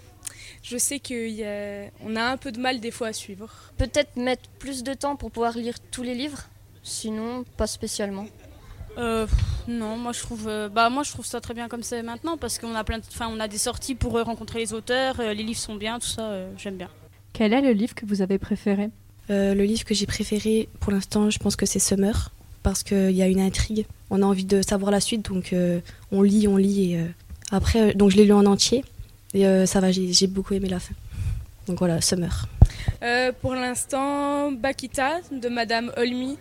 je 0.67 0.77
sais 0.79 0.99
qu'on 0.99 2.17
a, 2.17 2.23
a 2.23 2.33
un 2.33 2.37
peu 2.37 2.51
de 2.51 2.59
mal 2.59 2.81
des 2.81 2.91
fois 2.91 3.09
à 3.09 3.13
suivre. 3.13 3.49
Peut-être 3.79 4.17
mettre 4.17 4.49
plus 4.59 4.83
de 4.83 4.95
temps 4.95 5.15
pour 5.15 5.31
pouvoir 5.31 5.57
lire 5.57 5.77
tous 5.93 6.03
les 6.03 6.15
livres, 6.15 6.43
sinon 6.83 7.45
pas 7.57 7.69
spécialement. 7.69 8.27
Euh, 8.99 9.27
non, 9.69 9.97
moi 9.97 10.13
je 10.13 10.21
trouve, 10.21 10.49
euh, 10.49 10.69
bah 10.69 10.91
moi 10.91 11.05
je 11.05 11.13
trouve 11.13 11.27
ça 11.27 11.41
très 11.41 11.55
bien 11.55 11.69
comme 11.69 11.83
c'est 11.83 12.03
maintenant 12.03 12.37
parce 12.37 12.59
qu'on 12.59 12.75
a 12.75 12.83
plein, 12.83 12.99
enfin 12.99 13.29
on 13.31 13.39
a 13.39 13.47
des 13.47 13.59
sorties 13.59 13.95
pour 13.95 14.17
euh, 14.17 14.23
rencontrer 14.23 14.59
les 14.59 14.73
auteurs, 14.73 15.19
les 15.19 15.35
livres 15.35 15.61
sont 15.61 15.77
bien, 15.77 16.01
tout 16.01 16.09
ça, 16.09 16.33
j'aime 16.57 16.77
bien. 16.77 16.89
Quel 17.33 17.53
est 17.53 17.61
le 17.61 17.73
livre 17.73 17.95
que 17.95 18.07
vous 18.07 18.23
avez 18.23 18.39
préféré? 18.39 18.91
Le 19.29 19.63
livre 19.65 19.85
que 19.85 19.95
j'ai 19.95 20.07
préféré 20.07 20.69
pour 20.81 20.93
l'instant, 20.93 21.31
je 21.31 21.39
pense 21.39 21.57
que 21.57 21.67
c'est 21.67 21.79
Summer 21.79 22.31
parce 22.63 22.83
qu'il 22.83 23.11
y 23.11 23.23
a 23.23 23.29
une 23.29 23.41
intrigue, 23.41 23.87
on 24.11 24.23
a 24.23 24.25
envie 24.25 24.45
de 24.45 24.63
savoir 24.63 24.91
la 24.91 25.01
suite, 25.01 25.31
donc 25.31 25.55
on 26.11 26.23
lit, 26.23 26.49
on 26.49 26.57
lit 26.57 26.95
et 26.95 27.05
après, 27.53 27.95
donc 27.95 28.11
je 28.11 28.17
l'ai 28.17 28.25
lu 28.25 28.33
en 28.33 28.47
entier 28.47 28.85
et 29.35 29.67
ça 29.67 29.81
va, 29.81 29.91
j'ai 29.91 30.27
beaucoup 30.27 30.55
aimé 30.55 30.69
la 30.69 30.81
fin. 30.81 30.95
Donc 31.67 31.79
voilà, 31.79 32.01
Summer. 32.01 32.49
pour 33.41 33.55
l'instant, 33.55 34.53
Bakita 34.53 35.21
de 35.31 35.49
Madame 35.49 35.93
Olmi 35.97 36.39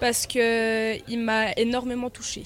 parce 0.00 0.26
qu'il 0.26 1.20
m'a 1.20 1.52
énormément 1.52 2.10
touchée. 2.10 2.44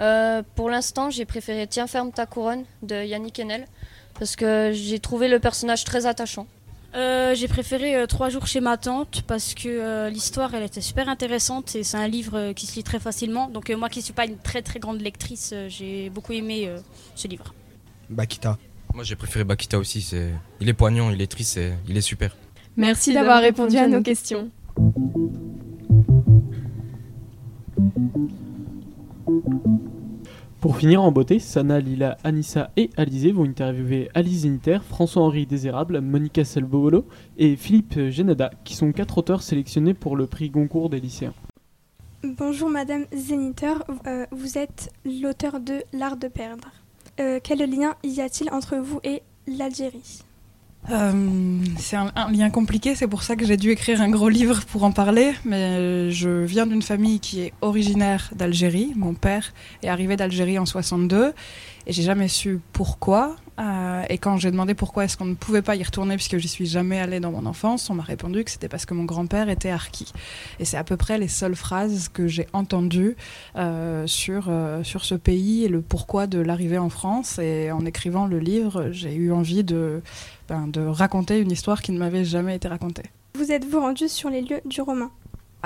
Euh, 0.00 0.42
pour 0.54 0.70
l'instant, 0.70 1.08
j'ai 1.10 1.24
préféré 1.24 1.66
Tiens 1.66 1.86
ferme 1.86 2.10
ta 2.12 2.26
couronne 2.26 2.64
de 2.82 3.04
Yannick 3.04 3.38
Enel 3.38 3.66
parce 4.18 4.36
que 4.36 4.72
j'ai 4.74 4.98
trouvé 4.98 5.28
le 5.28 5.38
personnage 5.38 5.84
très 5.84 6.06
attachant. 6.06 6.46
Euh, 6.94 7.34
j'ai 7.34 7.48
préféré 7.48 7.94
euh, 7.94 8.06
Trois 8.06 8.28
jours 8.28 8.46
chez 8.46 8.60
ma 8.60 8.76
tante 8.76 9.22
parce 9.22 9.54
que 9.54 10.08
l'histoire 10.08 10.54
elle 10.54 10.62
était 10.62 10.80
super 10.80 11.08
intéressante 11.08 11.76
et 11.76 11.84
c'est 11.84 11.96
un 11.96 12.08
livre 12.08 12.52
qui 12.52 12.66
se 12.66 12.74
lit 12.74 12.82
très 12.82 12.98
facilement. 12.98 13.48
Donc 13.48 13.70
moi 13.70 13.88
qui 13.88 14.00
ne 14.00 14.04
suis 14.04 14.14
pas 14.14 14.26
une 14.26 14.38
très 14.38 14.62
très 14.62 14.80
grande 14.80 15.00
lectrice, 15.00 15.54
j'ai 15.68 16.10
beaucoup 16.10 16.32
aimé 16.32 16.70
ce 17.14 17.28
livre. 17.28 17.54
Bakita. 18.08 18.58
Moi 18.96 19.04
j'ai 19.04 19.14
préféré 19.14 19.44
Bakita 19.44 19.78
aussi. 19.78 20.00
C'est... 20.00 20.30
Il 20.58 20.70
est 20.70 20.72
poignant, 20.72 21.10
il 21.10 21.20
est 21.20 21.26
triste, 21.26 21.60
il 21.86 21.98
est 21.98 22.00
super. 22.00 22.34
Merci, 22.78 23.12
d'avoir 23.12 23.42
répondu 23.42 23.76
à 23.76 23.88
nos 23.88 24.00
questions. 24.00 24.50
Pour 30.62 30.78
finir 30.78 31.02
en 31.02 31.12
beauté, 31.12 31.40
Sana, 31.40 31.78
Lila, 31.78 32.16
Anissa 32.24 32.70
et 32.78 32.88
Alizé 32.96 33.32
vont 33.32 33.44
interviewer 33.44 34.08
Alice 34.14 34.40
Zeniter, 34.40 34.78
François-Henri 34.82 35.44
Désérable, 35.44 36.00
Monica 36.00 36.42
Selbolo 36.46 37.06
et 37.36 37.56
Philippe 37.56 38.08
Genada, 38.08 38.50
qui 38.64 38.74
sont 38.74 38.92
quatre 38.92 39.18
auteurs 39.18 39.42
sélectionnés 39.42 39.92
pour 39.92 40.16
le 40.16 40.26
prix 40.26 40.48
Goncourt 40.48 40.88
des 40.88 41.00
lycéens. 41.00 41.34
Bonjour 42.24 42.70
Madame 42.70 43.04
Zeniter, 43.14 43.74
euh, 44.06 44.24
vous 44.32 44.56
êtes 44.56 44.90
l'auteur 45.04 45.60
de 45.60 45.82
L'art 45.92 46.16
de 46.16 46.28
perdre. 46.28 46.70
Euh, 47.20 47.40
quel 47.42 47.58
lien 47.70 47.94
y 48.04 48.20
a-t-il 48.20 48.50
entre 48.50 48.76
vous 48.76 49.00
et 49.04 49.22
l'Algérie 49.46 50.22
euh, 50.88 51.58
c'est 51.78 51.96
un, 51.96 52.12
un, 52.14 52.30
lien 52.30 52.48
compliqué, 52.48 52.94
c'est 52.94 53.08
pour 53.08 53.24
ça 53.24 53.34
que 53.34 53.44
j'ai 53.44 53.56
dû 53.56 53.70
écrire 53.70 54.00
un 54.00 54.08
gros 54.08 54.28
livre 54.28 54.64
pour 54.66 54.84
en 54.84 54.92
parler. 54.92 55.32
Mais 55.44 56.12
je 56.12 56.28
viens 56.44 56.64
d'une 56.64 56.82
famille 56.82 57.18
qui 57.18 57.40
est 57.40 57.52
originaire 57.60 58.30
d'Algérie. 58.36 58.92
Mon 58.94 59.12
père 59.14 59.52
est 59.82 59.88
arrivé 59.88 60.16
d'Algérie 60.16 60.60
en 60.60 60.66
62 60.66 61.34
et 61.86 61.92
j'ai 61.92 62.02
jamais 62.02 62.28
su 62.28 62.60
pourquoi. 62.72 63.36
Euh, 63.58 64.02
et 64.10 64.18
quand 64.18 64.36
j'ai 64.36 64.50
demandé 64.50 64.74
pourquoi 64.74 65.04
est-ce 65.04 65.16
qu'on 65.16 65.24
ne 65.24 65.34
pouvait 65.34 65.62
pas 65.62 65.76
y 65.76 65.82
retourner 65.82 66.16
puisque 66.16 66.36
j'y 66.36 66.48
suis 66.48 66.66
jamais 66.66 66.98
allée 66.98 67.20
dans 67.20 67.30
mon 67.30 67.46
enfance, 67.46 67.88
on 67.88 67.94
m'a 67.94 68.02
répondu 68.02 68.44
que 68.44 68.50
c'était 68.50 68.68
parce 68.68 68.84
que 68.84 68.92
mon 68.92 69.04
grand-père 69.04 69.48
était 69.48 69.70
harki. 69.70 70.12
Et 70.60 70.64
c'est 70.64 70.76
à 70.76 70.84
peu 70.84 70.96
près 70.96 71.16
les 71.16 71.28
seules 71.28 71.56
phrases 71.56 72.08
que 72.08 72.28
j'ai 72.28 72.46
entendues 72.52 73.16
euh, 73.56 74.06
sur, 74.06 74.46
euh, 74.48 74.82
sur 74.82 75.04
ce 75.04 75.14
pays 75.14 75.64
et 75.64 75.68
le 75.68 75.80
pourquoi 75.80 76.26
de 76.26 76.38
l'arrivée 76.38 76.78
en 76.78 76.90
France. 76.90 77.38
Et 77.38 77.70
en 77.70 77.86
écrivant 77.86 78.26
le 78.26 78.38
livre, 78.38 78.88
j'ai 78.90 79.14
eu 79.14 79.32
envie 79.32 79.64
de, 79.64 80.02
ben, 80.48 80.66
de 80.66 80.80
raconter 80.80 81.40
une 81.40 81.50
histoire 81.50 81.80
qui 81.80 81.92
ne 81.92 81.98
m'avait 81.98 82.24
jamais 82.24 82.56
été 82.56 82.68
racontée. 82.68 83.04
Vous 83.36 83.52
êtes-vous 83.52 83.80
rendu 83.80 84.08
sur 84.08 84.30
les 84.30 84.40
lieux 84.40 84.60
du 84.64 84.80
roman? 84.80 85.10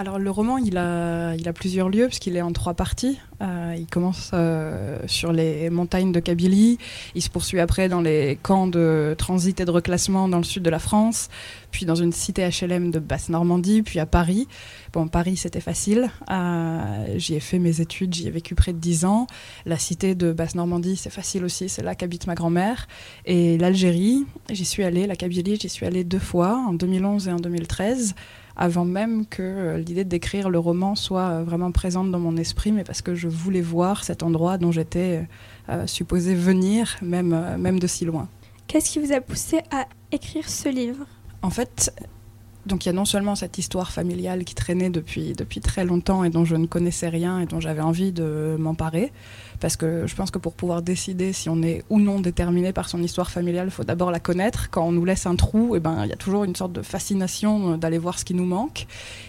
Alors 0.01 0.19
le 0.19 0.31
roman, 0.31 0.57
il 0.57 0.79
a, 0.79 1.53
plusieurs 1.55 1.91
lieux 1.91 2.07
puisqu'il 2.07 2.35
est 2.35 2.41
en 2.41 2.53
trois 2.53 2.73
parties. 2.73 3.19
Euh, 3.43 3.75
il 3.79 3.87
commence 3.87 4.31
euh, 4.33 4.99
sur 5.07 5.31
les 5.31 5.69
montagnes 5.69 6.11
de 6.11 6.21
Kabylie, 6.21 6.79
il 7.15 7.21
se 7.21 7.29
poursuit 7.29 7.61
après 7.61 7.91
dans 7.91 8.01
les 8.01 8.39
camps 8.43 8.67
de 8.67 9.15
transit 9.19 9.61
et 9.61 9.65
de 9.67 9.71
reclassement 9.71 10.27
dans 10.27 10.39
le 10.39 10.45
sud 10.45 10.63
de 10.63 10.71
la 10.71 10.79
France, 10.79 11.29
puis 11.71 11.85
dans 11.85 11.97
une 11.97 12.13
cité 12.13 12.49
HLM 12.49 12.91
de 12.91 12.99
Basse-Normandie, 12.99 13.83
puis 13.83 13.99
à 13.99 14.07
Paris. 14.07 14.49
Bon, 14.95 15.07
Paris, 15.07 15.37
c'était 15.37 15.61
facile. 15.61 16.09
Euh, 16.31 17.15
j'y 17.17 17.35
ai 17.35 17.41
fait 17.41 17.59
mes 17.59 17.83
études, 17.83 18.15
j'y 18.15 18.27
ai 18.27 18.31
vécu 18.31 18.55
près 18.55 18.73
de 18.73 18.79
dix 18.79 19.05
ans. 19.05 19.27
La 19.67 19.77
cité 19.77 20.15
de 20.15 20.33
Basse-Normandie, 20.33 20.97
c'est 20.97 21.11
facile 21.11 21.45
aussi, 21.45 21.69
c'est 21.69 21.83
là 21.83 21.95
qu'habite 21.95 22.27
ma 22.27 22.35
grand-mère. 22.35 22.89
Et 23.27 23.59
l'Algérie, 23.59 24.25
j'y 24.51 24.65
suis 24.65 24.83
allée, 24.83 25.07
la 25.07 25.17
Kabylie, 25.17 25.59
j'y 25.61 25.69
suis 25.69 25.85
allée 25.85 26.05
deux 26.05 26.19
fois, 26.19 26.65
en 26.67 26.73
2011 26.73 27.29
et 27.29 27.33
en 27.33 27.37
2013 27.37 28.15
avant 28.57 28.85
même 28.85 29.27
que 29.27 29.43
euh, 29.43 29.79
l'idée 29.79 30.05
d'écrire 30.05 30.51
le 30.51 30.59
roman 30.59 30.95
soit 30.95 31.29
euh, 31.29 31.45
vraiment 31.45 31.73
présente 31.73 32.11
dans 32.11 32.19
mon 32.19 32.37
esprit, 32.37 32.73
mais 32.73 32.85
parce 32.85 33.03
que 33.03 33.15
je 33.15 33.29
voulais 33.29 33.61
voir 33.61 34.05
cet 34.05 34.23
endroit 34.23 34.59
dont 34.59 34.73
j'étais 34.73 35.27
euh, 35.69 35.87
supposée 35.87 36.35
venir, 36.35 36.97
même, 37.03 37.57
même 37.59 37.79
de 37.79 37.87
si 37.87 38.05
loin. 38.05 38.29
Qu'est-ce 38.67 38.91
qui 38.93 38.99
vous 38.99 39.13
a 39.13 39.21
poussé 39.21 39.61
à 39.71 39.87
écrire 40.13 40.49
ce 40.49 40.69
livre? 40.69 41.07
En 41.43 41.51
fait, 41.51 41.93
donc 42.67 42.85
il 42.85 42.89
y 42.89 42.91
a 42.91 42.93
non 42.93 43.05
seulement 43.05 43.35
cette 43.35 43.59
histoire 43.59 43.91
familiale 43.91 44.45
qui 44.45 44.55
traînait 44.55 44.91
depuis, 44.91 45.33
depuis 45.33 45.61
très 45.61 45.85
longtemps 45.85 46.25
et 46.25 46.31
dont 46.31 46.45
je 46.45 46.57
ne 46.57 46.67
connaissais 46.67 47.09
rien 47.09 47.41
et 47.41 47.47
dont 47.47 47.61
j'avais 47.61 47.81
envie 47.81 48.13
de 48.13 48.57
m'emparer, 48.59 49.13
parce 49.61 49.77
que 49.77 50.07
je 50.07 50.15
pense 50.15 50.31
que 50.31 50.39
pour 50.39 50.55
pouvoir 50.55 50.83
décider 50.83 51.33
si 51.33 51.49
on 51.49 51.63
est 51.63 51.85
ou 51.91 52.01
non 52.01 52.21
déterminé 52.21 52.73
par 52.73 52.89
son 52.89 53.03
histoire 53.03 53.31
familiale, 53.31 53.69
il 53.69 53.71
faut 53.71 53.85
d'abord 53.85 54.11
la 54.11 54.21
connaître. 54.21 54.71
Quand 54.71 54.87
on 54.87 54.93
nous 54.93 55.05
laisse 55.05 55.27
un 55.27 55.37
trou, 55.37 55.75
eh 55.77 55.81
ben, 55.81 56.05
il 56.05 56.11
y 56.11 56.13
a 56.13 56.17
toujours 56.17 56.45
une 56.45 56.57
sorte 56.57 56.73
de 56.73 56.83
fascination 56.83 57.77
d'aller 57.77 57.99
voir 57.99 58.19
ce 58.19 58.25
qui 58.25 58.35
nous 58.35 58.47
manque. 58.47 58.87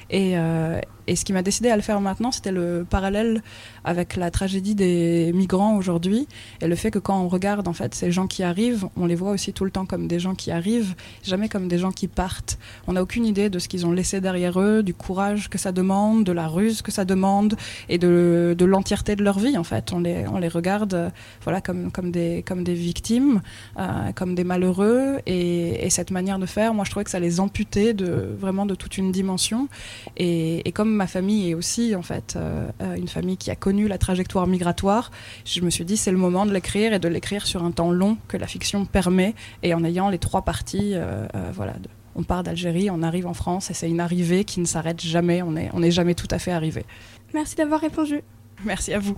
Et, 0.10 0.38
euh, 0.38 0.80
et 1.12 1.18
ce 1.18 1.26
qui 1.26 1.34
m'a 1.34 1.42
décidé 1.42 1.68
à 1.68 1.76
le 1.76 1.82
faire 1.82 2.00
maintenant, 2.00 2.32
c'était 2.32 2.54
le 2.54 2.86
parallèle 2.90 3.44
avec 3.84 4.16
la 4.16 4.32
tragédie 4.32 4.76
des 4.76 5.34
migrants 5.34 5.76
aujourd'hui 5.76 6.26
et 6.62 6.68
le 6.70 6.76
fait 6.78 6.90
que 6.90 7.00
quand 7.00 7.22
on 7.22 7.28
regarde 7.28 7.68
en 7.68 7.74
fait 7.74 7.94
ces 7.94 8.14
gens 8.14 8.28
qui 8.28 8.44
arrivent, 8.44 8.88
on 8.96 9.06
les 9.08 9.16
voit 9.16 9.32
aussi 9.32 9.52
tout 9.52 9.66
le 9.66 9.72
temps 9.72 9.86
comme 9.86 10.08
des 10.08 10.20
gens 10.20 10.36
qui 10.36 10.52
arrivent, 10.52 10.96
jamais 11.22 11.50
comme 11.50 11.68
des 11.68 11.80
gens 11.80 11.92
qui 11.92 12.08
partent. 12.08 12.58
On 12.88 12.94
n'a 12.94 13.04
aucune 13.04 13.26
idée 13.26 13.50
de 13.50 13.60
ce 13.60 13.68
qu'ils 13.68 13.86
ont 13.86 13.92
laissé 13.92 14.22
derrière 14.22 14.58
eux, 14.58 14.84
du 14.84 14.94
courage 14.94 15.50
que 15.50 15.58
ça 15.58 15.74
demande, 15.74 16.24
de 16.24 16.32
la 16.32 16.48
ruse 16.48 16.82
que 16.82 16.94
ça 16.94 17.04
demande 17.04 17.58
et 17.90 17.98
de, 17.98 18.56
l'entièreté 18.62 19.18
de 19.18 19.24
leur 19.26 19.38
vie 19.38 19.58
en 19.58 19.66
fait. 19.66 19.92
On 19.92 20.00
les, 20.00 20.26
on 20.30 20.38
les 20.38 20.48
regarde 20.48 20.94
euh, 20.94 21.10
voilà 21.44 21.60
comme, 21.60 21.92
comme, 21.92 22.12
des, 22.12 22.42
comme 22.48 22.64
des 22.64 22.74
victimes, 22.74 23.42
euh, 23.78 24.14
comme 24.16 24.34
des 24.34 24.46
malheureux 24.46 25.20
et, 25.26 25.86
et, 25.86 25.90
cette 25.90 26.12
manière 26.12 26.40
de 26.40 26.46
faire, 26.46 26.74
moi 26.74 26.86
je 26.86 26.92
trouvais 26.92 27.04
que 27.04 27.12
ça 27.12 27.20
les 27.20 27.42
amputait 27.42 27.94
vraiment 27.94 28.66
de 28.66 28.76
toute 28.76 28.98
une 28.98 29.12
dimension 29.12 29.68
et 30.16 30.72
comme 30.74 31.01
ma 31.02 31.08
famille 31.08 31.50
est 31.50 31.56
aussi 31.56 31.96
en 31.96 32.04
fait 32.04 32.36
euh, 32.36 32.70
une 32.96 33.08
famille 33.08 33.36
qui 33.36 33.50
a 33.50 33.56
connu 33.56 33.88
la 33.88 33.98
trajectoire 33.98 34.46
migratoire, 34.46 35.10
je 35.46 35.62
me 35.62 35.72
suis 35.72 35.84
dit 35.84 35.98
c'est 35.98 36.12
le 36.12 36.18
moment 36.20 36.46
de 36.46 36.54
l'écrire 36.54 36.94
et 36.94 37.00
de 37.00 37.08
l'écrire 37.08 37.48
sur 37.48 37.64
un 37.64 37.72
temps 37.72 37.92
long 37.92 38.18
que 38.28 38.38
la 38.38 38.46
fiction 38.46 38.86
permet 38.86 39.34
et 39.64 39.74
en 39.74 39.84
ayant 39.84 40.10
les 40.10 40.20
trois 40.20 40.44
parties, 40.44 40.92
euh, 40.94 41.26
euh, 41.36 41.52
voilà. 41.56 41.74
De, 41.74 41.90
on 42.14 42.22
part 42.22 42.44
d'Algérie, 42.44 42.92
on 42.92 43.02
arrive 43.02 43.26
en 43.26 43.34
France 43.34 43.72
et 43.72 43.74
c'est 43.74 43.90
une 43.90 44.00
arrivée 44.00 44.44
qui 44.44 44.60
ne 44.60 44.66
s'arrête 44.66 45.02
jamais. 45.02 45.42
On 45.42 45.54
n'est 45.54 45.72
on 45.74 45.82
est 45.82 45.90
jamais 45.90 46.14
tout 46.14 46.28
à 46.30 46.38
fait 46.38 46.52
arrivé. 46.52 46.86
Merci 47.34 47.56
d'avoir 47.56 47.80
répondu. 47.80 48.22
Merci 48.64 48.94
à 48.94 49.00
vous. 49.00 49.18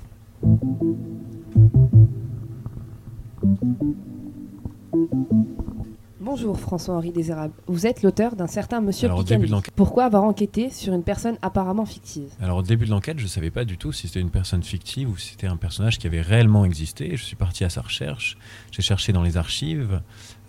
Bonjour 6.23 6.57
François-Henri 6.57 7.11
Désérable. 7.11 7.53
Vous 7.67 7.85
êtes 7.85 8.01
l'auteur 8.01 8.37
d'un 8.37 8.47
certain 8.47 8.79
Monsieur 8.79 9.07
Alors, 9.07 9.19
au 9.19 9.23
début 9.23 9.47
de 9.47 9.55
Pourquoi 9.75 10.05
avoir 10.05 10.23
enquêté 10.23 10.69
sur 10.69 10.93
une 10.93 11.03
personne 11.03 11.37
apparemment 11.41 11.85
fictive 11.85 12.29
Alors 12.41 12.59
au 12.59 12.61
début 12.61 12.85
de 12.85 12.91
l'enquête, 12.91 13.19
je 13.19 13.25
ne 13.25 13.29
savais 13.29 13.51
pas 13.51 13.65
du 13.65 13.77
tout 13.77 13.91
si 13.91 14.07
c'était 14.07 14.21
une 14.21 14.29
personne 14.29 14.63
fictive 14.63 15.09
ou 15.09 15.17
si 15.17 15.31
c'était 15.31 15.47
un 15.47 15.57
personnage 15.57 15.99
qui 15.99 16.07
avait 16.07 16.21
réellement 16.21 16.63
existé. 16.63 17.17
Je 17.17 17.23
suis 17.25 17.35
parti 17.35 17.65
à 17.65 17.69
sa 17.69 17.81
recherche, 17.81 18.37
j'ai 18.71 18.81
cherché 18.81 19.11
dans 19.11 19.21
les 19.21 19.35
archives, 19.35 20.01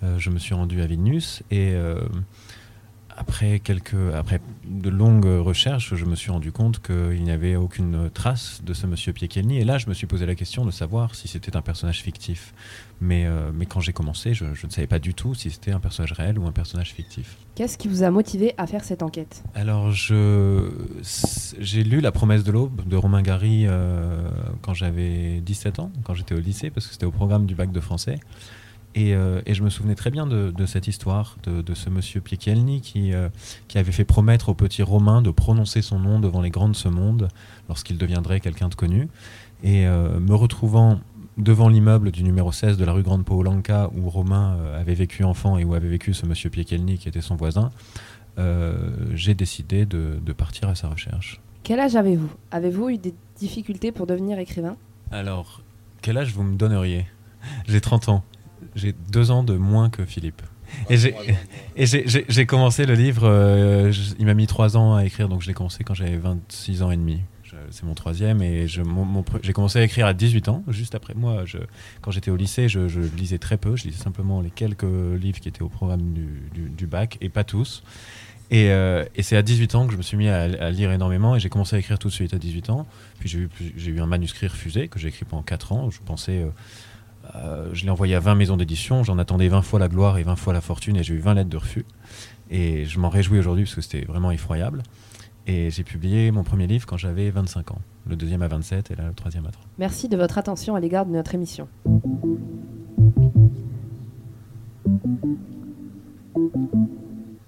euh, 0.04 0.16
je 0.16 0.30
me 0.30 0.38
suis 0.38 0.54
rendu 0.54 0.80
à 0.80 0.86
Vilnius 0.86 1.42
et 1.50 1.72
euh, 1.72 1.98
après, 3.16 3.60
quelques, 3.60 3.94
après 4.14 4.40
de 4.64 4.90
longues 4.90 5.24
recherches, 5.24 5.94
je 5.94 6.04
me 6.04 6.16
suis 6.16 6.30
rendu 6.30 6.52
compte 6.52 6.80
qu'il 6.80 7.22
n'y 7.22 7.30
avait 7.30 7.56
aucune 7.56 8.10
trace 8.10 8.62
de 8.64 8.74
ce 8.74 8.86
monsieur 8.86 9.12
Piekielny. 9.12 9.58
Et 9.58 9.64
là, 9.64 9.78
je 9.78 9.88
me 9.88 9.94
suis 9.94 10.06
posé 10.06 10.26
la 10.26 10.34
question 10.34 10.64
de 10.64 10.70
savoir 10.70 11.14
si 11.14 11.28
c'était 11.28 11.56
un 11.56 11.62
personnage 11.62 12.02
fictif. 12.02 12.54
Mais, 13.00 13.26
euh, 13.26 13.50
mais 13.52 13.66
quand 13.66 13.80
j'ai 13.80 13.92
commencé, 13.92 14.34
je, 14.34 14.46
je 14.54 14.66
ne 14.66 14.70
savais 14.70 14.86
pas 14.86 14.98
du 14.98 15.14
tout 15.14 15.34
si 15.34 15.50
c'était 15.50 15.72
un 15.72 15.80
personnage 15.80 16.12
réel 16.12 16.38
ou 16.38 16.46
un 16.46 16.52
personnage 16.52 16.92
fictif. 16.92 17.36
Qu'est-ce 17.54 17.78
qui 17.78 17.88
vous 17.88 18.02
a 18.02 18.10
motivé 18.10 18.54
à 18.56 18.66
faire 18.66 18.82
cette 18.82 19.02
enquête? 19.02 19.44
Alors, 19.54 19.92
j'ai 19.92 20.64
lu 21.84 22.00
La 22.00 22.12
promesse 22.12 22.42
de 22.44 22.50
l'aube 22.52 22.86
de 22.86 22.96
Romain 22.96 23.22
Gary 23.22 23.64
euh, 23.66 24.28
quand 24.62 24.74
j'avais 24.74 25.40
17 25.40 25.78
ans, 25.78 25.92
quand 26.02 26.14
j'étais 26.14 26.34
au 26.34 26.40
lycée, 26.40 26.70
parce 26.70 26.86
que 26.86 26.92
c'était 26.92 27.06
au 27.06 27.12
programme 27.12 27.46
du 27.46 27.54
bac 27.54 27.70
de 27.70 27.80
français. 27.80 28.18
Et, 28.94 29.14
euh, 29.14 29.40
et 29.44 29.54
je 29.54 29.62
me 29.62 29.70
souvenais 29.70 29.96
très 29.96 30.10
bien 30.10 30.26
de, 30.26 30.52
de 30.52 30.66
cette 30.66 30.86
histoire, 30.86 31.36
de, 31.42 31.62
de 31.62 31.74
ce 31.74 31.90
monsieur 31.90 32.20
Piekielny 32.20 32.80
qui, 32.80 33.12
euh, 33.12 33.28
qui 33.66 33.78
avait 33.78 33.92
fait 33.92 34.04
promettre 34.04 34.50
au 34.50 34.54
petit 34.54 34.82
Romain 34.82 35.20
de 35.20 35.30
prononcer 35.30 35.82
son 35.82 35.98
nom 35.98 36.20
devant 36.20 36.40
les 36.40 36.50
grands 36.50 36.68
de 36.68 36.76
ce 36.76 36.88
monde 36.88 37.28
lorsqu'il 37.68 37.98
deviendrait 37.98 38.38
quelqu'un 38.38 38.68
de 38.68 38.74
connu. 38.74 39.08
Et 39.64 39.86
euh, 39.86 40.20
me 40.20 40.34
retrouvant 40.34 41.00
devant 41.38 41.68
l'immeuble 41.68 42.12
du 42.12 42.22
numéro 42.22 42.52
16 42.52 42.76
de 42.76 42.84
la 42.84 42.92
rue 42.92 43.02
Grande 43.02 43.24
Paolanka 43.24 43.90
où 43.96 44.08
Romain 44.08 44.56
avait 44.78 44.94
vécu 44.94 45.24
enfant 45.24 45.58
et 45.58 45.64
où 45.64 45.74
avait 45.74 45.88
vécu 45.88 46.14
ce 46.14 46.26
monsieur 46.26 46.48
Piekielny 46.48 46.96
qui 46.96 47.08
était 47.08 47.20
son 47.20 47.34
voisin, 47.34 47.72
j'ai 49.14 49.34
décidé 49.34 49.84
de, 49.84 50.20
de 50.24 50.32
partir 50.32 50.68
à 50.68 50.76
sa 50.76 50.88
recherche. 50.88 51.40
Quel 51.64 51.80
âge 51.80 51.96
avez-vous? 51.96 52.30
Avez-vous 52.52 52.90
eu 52.90 52.98
des 52.98 53.14
difficultés 53.36 53.90
pour 53.90 54.06
devenir 54.06 54.38
écrivain? 54.38 54.76
Alors, 55.10 55.62
quel 56.02 56.18
âge 56.18 56.32
vous 56.32 56.44
me 56.44 56.56
donneriez? 56.56 57.06
J'ai 57.66 57.80
30 57.80 58.10
ans. 58.10 58.22
J'ai 58.74 58.92
deux 58.92 59.30
ans 59.30 59.42
de 59.42 59.54
moins 59.56 59.90
que 59.90 60.04
Philippe. 60.04 60.42
Et 60.90 60.96
j'ai 61.86 62.46
commencé 62.46 62.86
le 62.86 62.94
livre, 62.94 63.22
euh, 63.24 63.92
il 64.18 64.26
m'a 64.26 64.34
mis 64.34 64.46
trois 64.46 64.76
ans 64.76 64.94
à 64.94 65.04
écrire, 65.04 65.28
donc 65.28 65.42
je 65.42 65.48
l'ai 65.48 65.54
commencé 65.54 65.84
quand 65.84 65.94
j'avais 65.94 66.16
26 66.16 66.82
ans 66.82 66.90
et 66.90 66.96
demi. 66.96 67.20
C'est 67.70 67.84
mon 67.84 67.94
troisième 67.94 68.42
et 68.42 68.66
j'ai 68.66 69.52
commencé 69.52 69.78
à 69.78 69.84
écrire 69.84 70.06
à 70.06 70.12
18 70.12 70.48
ans, 70.48 70.64
juste 70.68 70.96
après 70.96 71.14
moi. 71.14 71.44
Quand 72.00 72.10
j'étais 72.10 72.32
au 72.32 72.36
lycée, 72.36 72.68
je, 72.68 73.00
lisais 73.16 73.38
très 73.38 73.56
peu, 73.56 73.76
je 73.76 73.84
lisais 73.84 74.02
simplement 74.02 74.40
les 74.40 74.50
quelques 74.50 74.82
livres 74.82 75.38
qui 75.38 75.48
étaient 75.48 75.62
au 75.62 75.68
programme 75.68 76.14
du, 76.52 76.86
bac, 76.86 77.16
et 77.20 77.28
pas 77.28 77.44
tous. 77.44 77.84
Et, 78.50 78.70
euh, 78.70 79.04
c'est 79.20 79.36
à 79.36 79.42
18 79.42 79.74
ans 79.74 79.86
que 79.86 79.92
je 79.92 79.96
me 79.96 80.02
suis 80.02 80.16
mis 80.16 80.28
à, 80.28 80.70
lire 80.70 80.92
énormément 80.92 81.36
et 81.36 81.40
j'ai 81.40 81.48
commencé 81.48 81.76
à 81.76 81.78
écrire 81.78 81.98
tout 81.98 82.08
de 82.08 82.12
suite 82.12 82.34
à 82.34 82.38
18 82.38 82.70
ans. 82.70 82.86
Puis 83.20 83.28
j'ai 83.28 83.38
eu, 83.38 83.48
plus- 83.48 83.72
j'ai 83.76 83.90
eu 83.90 84.00
un 84.00 84.06
manuscrit 84.06 84.48
refusé 84.48 84.88
que 84.88 84.98
j'ai 84.98 85.08
écrit 85.08 85.24
pendant 85.24 85.42
4 85.42 85.72
ans. 85.72 85.90
Je 85.90 86.00
pensais, 86.04 86.42
euh, 86.42 86.48
euh, 87.34 87.68
je 87.72 87.84
l'ai 87.84 87.90
envoyé 87.90 88.14
à 88.14 88.20
20 88.20 88.34
maisons 88.34 88.56
d'édition, 88.56 89.02
j'en 89.02 89.18
attendais 89.18 89.48
20 89.48 89.62
fois 89.62 89.78
la 89.78 89.88
gloire 89.88 90.18
et 90.18 90.22
20 90.22 90.36
fois 90.36 90.52
la 90.52 90.60
fortune 90.60 90.96
et 90.96 91.02
j'ai 91.02 91.14
eu 91.14 91.18
20 91.18 91.34
lettres 91.34 91.50
de 91.50 91.56
refus. 91.56 91.84
Et 92.50 92.84
je 92.84 92.98
m'en 92.98 93.08
réjouis 93.08 93.38
aujourd'hui 93.38 93.64
parce 93.64 93.74
que 93.74 93.80
c'était 93.80 94.04
vraiment 94.04 94.30
effroyable. 94.30 94.82
Et 95.46 95.70
j'ai 95.70 95.84
publié 95.84 96.30
mon 96.30 96.42
premier 96.42 96.66
livre 96.66 96.86
quand 96.86 96.96
j'avais 96.96 97.30
25 97.30 97.72
ans, 97.72 97.78
le 98.08 98.16
deuxième 98.16 98.42
à 98.42 98.48
27 98.48 98.90
et 98.90 98.96
là 98.96 99.08
le 99.08 99.14
troisième 99.14 99.44
à 99.46 99.50
30. 99.50 99.62
Merci 99.78 100.08
de 100.08 100.16
votre 100.16 100.38
attention 100.38 100.74
à 100.74 100.80
l'égard 100.80 101.04
de 101.04 101.12
notre 101.12 101.34
émission. 101.34 101.68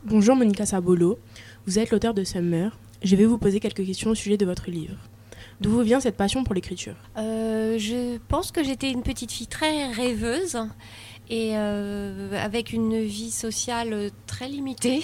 Bonjour 0.05 0.37
Monica 0.37 0.67
Sabolo, 0.67 1.19
vous 1.67 1.79
êtes 1.79 1.91
l'auteur 1.91 2.15
de 2.15 2.23
Summer. 2.23 2.79
Je 3.03 3.17
vais 3.17 3.25
vous 3.25 3.39
poser 3.39 3.61
quelques 3.61 3.85
questions 3.85 4.11
au 4.11 4.15
sujet 4.15 4.37
de 4.37 4.47
votre 4.47 4.71
livre. 4.71 4.97
D'où 5.61 5.71
vous 5.71 5.83
vient 5.83 6.01
cette 6.01 6.17
passion 6.17 6.45
pour 6.45 6.55
l'écriture? 6.55 6.95
Euh, 7.17 7.79
je 7.79 8.19
pense 8.29 8.53
que 8.53 8.63
j'étais 8.63 8.91
une 8.91 9.03
petite 9.03 9.33
fille 9.33 9.47
très 9.47 9.91
rêveuse 9.93 10.59
et 11.29 11.53
euh, 11.55 12.31
avec 12.43 12.73
une 12.73 13.03
vie 13.03 13.31
sociale 13.31 14.11
très 14.27 14.49
limitée. 14.49 15.03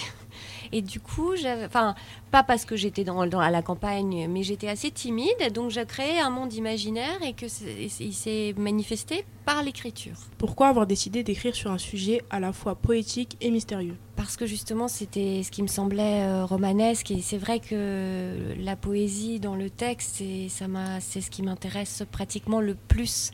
Et 0.72 0.80
du 0.82 1.00
coup, 1.00 1.34
enfin, 1.66 1.94
pas 2.30 2.42
parce 2.42 2.64
que 2.64 2.76
j'étais 2.76 3.04
dans, 3.04 3.26
dans- 3.26 3.40
à 3.40 3.50
la 3.50 3.60
campagne, 3.62 4.26
mais 4.28 4.42
j'étais 4.42 4.68
assez 4.68 4.90
timide, 4.90 5.52
donc 5.54 5.70
j'ai 5.70 5.84
créé 5.84 6.18
un 6.18 6.30
monde 6.30 6.52
imaginaire 6.54 7.22
et 7.22 7.34
que 7.34 7.44
et 7.46 7.90
il 8.00 8.14
s'est 8.14 8.54
manifesté 8.56 9.24
par 9.44 9.62
l'écriture. 9.62 10.14
Pourquoi 10.38 10.68
avoir 10.68 10.86
décidé 10.86 11.22
d'écrire 11.22 11.54
sur 11.54 11.70
un 11.70 11.78
sujet 11.78 12.22
à 12.30 12.40
la 12.40 12.52
fois 12.52 12.74
poétique 12.74 13.36
et 13.40 13.50
mystérieux? 13.50 13.96
Parce 14.16 14.36
que 14.36 14.46
justement, 14.46 14.88
c'était 14.88 15.42
ce 15.42 15.50
qui 15.50 15.62
me 15.62 15.66
semblait 15.66 16.22
euh, 16.22 16.44
romanesque. 16.44 17.10
Et 17.10 17.20
c'est 17.20 17.38
vrai 17.38 17.60
que 17.60 18.54
la 18.58 18.76
poésie 18.76 19.40
dans 19.40 19.56
le 19.56 19.68
texte, 19.68 20.16
c'est, 20.18 20.48
ça 20.48 20.68
m'a, 20.68 21.00
c'est 21.00 21.20
ce 21.20 21.30
qui 21.30 21.42
m'intéresse 21.42 22.04
pratiquement 22.10 22.60
le 22.60 22.74
plus 22.74 23.32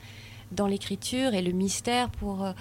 dans 0.52 0.66
l'écriture 0.66 1.34
et 1.34 1.42
le 1.42 1.52
mystère 1.52 2.10
pour 2.10 2.44
euh, 2.44 2.52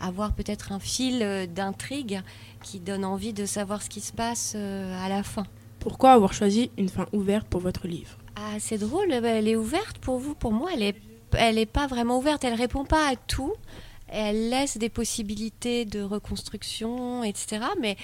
avoir 0.00 0.32
peut-être 0.32 0.72
un 0.72 0.78
fil 0.78 1.22
euh, 1.22 1.46
d'intrigue 1.46 2.20
qui 2.62 2.80
donne 2.80 3.04
envie 3.04 3.32
de 3.32 3.46
savoir 3.46 3.82
ce 3.82 3.88
qui 3.88 4.00
se 4.00 4.12
passe 4.12 4.54
euh, 4.56 5.04
à 5.04 5.08
la 5.08 5.22
fin. 5.22 5.46
Pourquoi 5.78 6.12
avoir 6.12 6.32
choisi 6.32 6.70
une 6.78 6.88
fin 6.88 7.06
ouverte 7.12 7.46
pour 7.48 7.60
votre 7.60 7.86
livre? 7.86 8.18
Ah, 8.36 8.56
c'est 8.58 8.78
drôle, 8.78 9.12
elle 9.12 9.48
est 9.48 9.56
ouverte 9.56 9.98
pour 9.98 10.18
vous. 10.18 10.34
Pour 10.34 10.52
moi, 10.52 10.70
elle 10.74 10.82
est, 10.82 10.96
elle 11.32 11.58
est 11.58 11.66
pas 11.66 11.86
vraiment 11.86 12.18
ouverte. 12.18 12.44
Elle 12.44 12.54
répond 12.54 12.84
pas 12.84 13.08
à 13.08 13.16
tout. 13.16 13.54
Elle 14.08 14.50
laisse 14.50 14.78
des 14.78 14.88
possibilités 14.88 15.84
de 15.84 16.00
reconstruction, 16.00 17.24
etc. 17.24 17.66
Mais 17.80 17.96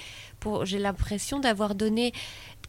j'ai 0.63 0.79
l'impression 0.79 1.39
d'avoir 1.39 1.75
donné 1.75 2.13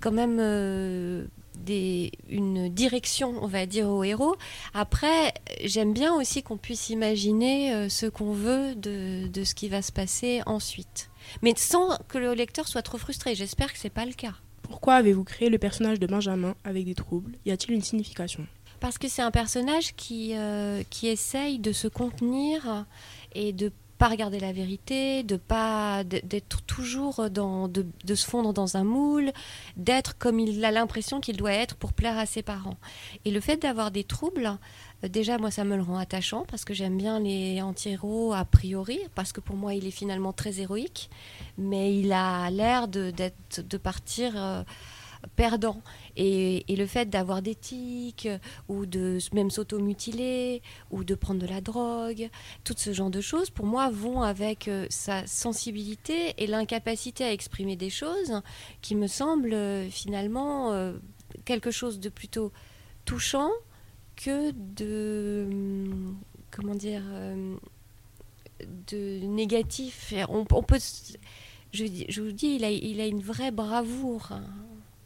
quand 0.01 0.13
même 0.13 0.39
euh, 0.41 1.27
des, 1.59 2.13
une 2.29 2.69
direction, 2.69 3.35
on 3.43 3.47
va 3.47 3.67
dire, 3.67 3.89
au 3.89 4.05
héros. 4.05 4.37
Après, 4.73 5.33
j'aime 5.65 5.93
bien 5.93 6.15
aussi 6.15 6.43
qu'on 6.43 6.57
puisse 6.57 6.91
imaginer 6.91 7.73
euh, 7.73 7.89
ce 7.89 8.07
qu'on 8.07 8.33
veut 8.33 8.75
de, 8.75 9.27
de 9.29 9.45
ce 9.45 9.55
qui 9.55 9.69
va 9.69 9.83
se 9.83 9.93
passer 9.93 10.43
ensuite. 10.47 11.11
Mais 11.43 11.55
sans 11.57 11.97
que 12.09 12.19
le 12.19 12.35
lecteur 12.35 12.69
soit 12.69 12.83
trop 12.83 12.99
frustré. 12.99 13.35
J'espère 13.35 13.73
que 13.73 13.79
c'est 13.79 13.91
pas 13.91 14.07
le 14.07 14.13
cas. 14.13 14.35
Pourquoi 14.63 14.95
avez-vous 14.95 15.25
créé 15.25 15.51
le 15.51 15.59
personnage 15.59 16.01
de 16.01 16.07
Benjamin 16.07 16.55
avec 16.65 16.85
des 16.85 16.95
troubles? 16.95 17.37
Y 17.45 17.53
a-t-il 17.53 17.75
une 17.75 17.83
signification? 17.83 18.47
Parce 18.81 18.99
que 18.99 19.09
c'est 19.09 19.23
un 19.23 19.31
personnage 19.31 19.95
qui, 19.95 20.33
euh, 20.35 20.83
qui 20.91 21.09
essaye 21.09 21.59
de 21.59 21.73
se 21.73 21.89
contenir 21.89 22.87
et 23.35 23.53
de 23.53 23.73
pas 24.05 24.11
regarder 24.11 24.39
la 24.39 24.53
vérité, 24.53 25.23
de 25.23 25.39
pas 25.39 26.05
d'être 26.05 26.61
toujours 26.67 27.31
dans 27.31 27.69
de, 27.69 28.15
se 28.15 28.27
fondre 28.27 28.53
dans 28.53 28.77
un 28.77 28.85
moule, 28.85 29.33
d'être 29.79 30.19
comme 30.19 30.39
il 30.39 30.63
a 30.63 30.71
l'impression 30.71 31.23
qu'il 31.23 31.39
doit 31.39 31.55
être 31.55 31.75
pour 31.75 31.95
plaire 31.95 32.19
à 32.19 32.27
ses 32.27 32.43
parents. 32.43 32.77
Et 33.25 33.31
le 33.31 33.41
fait 33.41 33.57
d'avoir 33.57 33.91
des 33.91 34.05
troubles, 34.05 34.59
euh, 35.05 35.09
déjà 35.09 35.39
moi 35.39 35.51
ça 35.51 35.65
me 35.65 35.75
le 35.77 35.83
rend 35.83 35.97
attachant 35.97 36.45
parce 36.51 36.67
que 36.67 36.75
j'aime 36.75 36.99
bien 36.99 37.19
les 37.19 37.63
anti-héros 37.63 38.35
a 38.35 38.45
priori 38.45 39.01
parce 39.15 39.33
que 39.33 39.41
pour 39.41 39.57
moi 39.57 39.73
il 39.73 39.87
est 39.87 39.91
finalement 39.91 40.35
très 40.35 40.61
héroïque, 40.61 41.09
mais 41.57 41.99
il 41.99 42.13
a 42.13 42.51
l'air 42.51 42.89
de 42.89 43.11
de 43.57 43.77
partir 43.79 44.35
euh, 44.37 44.65
perdant. 45.37 45.83
Et, 46.17 46.65
le 46.69 46.87
fait 46.87 47.09
d'avoir 47.09 47.41
des 47.41 47.55
tics, 47.55 48.29
ou 48.69 48.85
de 48.85 49.19
même 49.33 49.51
s'automutiler, 49.51 50.61
ou 50.91 51.05
de 51.05 51.15
prendre 51.15 51.41
de 51.41 51.47
la 51.47 51.61
drogue, 51.61 52.29
tout 52.65 52.75
ce 52.77 52.93
genre 52.93 53.11
de 53.11 53.21
choses, 53.21 53.51
pour 53.51 53.67
moi, 53.67 53.91
vont 53.91 54.23
avec 54.23 54.69
euh, 54.69 54.87
sa 54.91 55.27
sensibilité 55.27 56.35
et 56.37 56.47
l'incapacité 56.47 57.25
à 57.25 57.33
exprimer 57.33 57.77
des 57.77 57.91
choses 57.91 58.43
qui 58.83 58.95
me 58.95 59.07
semblent 59.07 59.55
euh, 59.55 59.89
finalement 59.89 60.73
euh, 60.73 60.95
quelque 61.45 61.71
chose 61.71 62.01
de 62.01 62.09
plutôt 62.09 62.53
touchant 63.05 63.51
que 64.17 64.51
de... 64.53 65.47
hum, 65.51 66.17
Comment 66.51 66.77
dire 66.77 67.03
euh, 67.07 67.57
de 68.61 69.19
négatif. 69.27 70.15
On, 70.29 70.45
peut, 70.45 70.79
je, 71.73 71.85
je 72.09 72.23
vous 72.23 72.31
dis, 72.31 72.55
il 72.55 72.65
a, 72.65 72.71
il 72.71 73.01
a 73.01 73.07
une 73.07 73.21
vraie 73.21 73.51
bravoure 73.51 74.31
hein, 74.31 74.45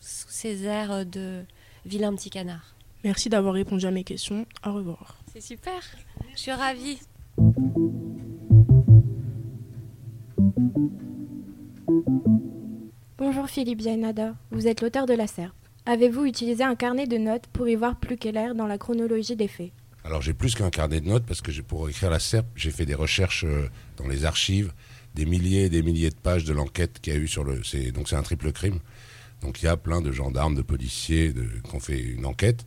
sous 0.00 0.28
ses 0.28 0.64
airs 0.64 1.04
de 1.06 1.42
vilain 1.86 2.14
petit 2.14 2.30
canard. 2.30 2.74
Merci 3.04 3.28
d'avoir 3.28 3.54
répondu 3.54 3.86
à 3.86 3.90
mes 3.90 4.04
questions. 4.04 4.46
Au 4.66 4.72
revoir. 4.72 5.16
C'est 5.32 5.40
super, 5.40 5.80
je 6.34 6.38
suis 6.40 6.52
ravie. 6.52 6.98
Bonjour 13.18 13.48
Philippe 13.48 13.80
Jainada, 13.80 14.34
vous 14.50 14.66
êtes 14.66 14.80
l'auteur 14.80 15.06
de 15.06 15.14
La 15.14 15.26
Serpe. 15.26 15.54
Avez-vous 15.86 16.24
utilisé 16.24 16.62
un 16.64 16.74
carnet 16.74 17.06
de 17.06 17.16
notes 17.18 17.46
pour 17.52 17.68
y 17.68 17.74
voir 17.74 17.98
plus 17.98 18.16
clair 18.16 18.54
dans 18.54 18.66
la 18.66 18.78
chronologie 18.78 19.36
des 19.36 19.48
faits? 19.48 19.72
Alors 20.04 20.22
j'ai 20.22 20.34
plus 20.34 20.54
qu'un 20.54 20.70
carnet 20.70 21.00
de 21.00 21.08
notes 21.08 21.24
parce 21.26 21.40
que 21.40 21.52
j'ai- 21.52 21.62
pour 21.62 21.88
écrire 21.88 22.10
la 22.10 22.18
SERP, 22.18 22.46
j'ai 22.56 22.70
fait 22.70 22.86
des 22.86 22.94
recherches 22.94 23.44
euh, 23.44 23.68
dans 23.96 24.06
les 24.06 24.24
archives, 24.24 24.72
des 25.14 25.26
milliers 25.26 25.64
et 25.64 25.68
des 25.70 25.82
milliers 25.82 26.10
de 26.10 26.14
pages 26.16 26.44
de 26.44 26.52
l'enquête 26.52 27.00
qu'il 27.00 27.12
y 27.12 27.16
a 27.16 27.18
eu 27.18 27.28
sur 27.28 27.44
le. 27.44 27.62
c'est- 27.64 27.92
Donc 27.92 28.08
c'est 28.08 28.16
un 28.16 28.22
triple 28.22 28.52
crime. 28.52 28.78
Donc 29.42 29.62
il 29.62 29.66
y 29.66 29.68
a 29.68 29.76
plein 29.76 30.00
de 30.00 30.10
gendarmes, 30.12 30.54
de 30.54 30.62
policiers 30.62 31.32
de- 31.32 31.46
qui 31.68 31.74
ont 31.74 31.80
fait 31.80 31.98
une 32.00 32.26
enquête. 32.26 32.64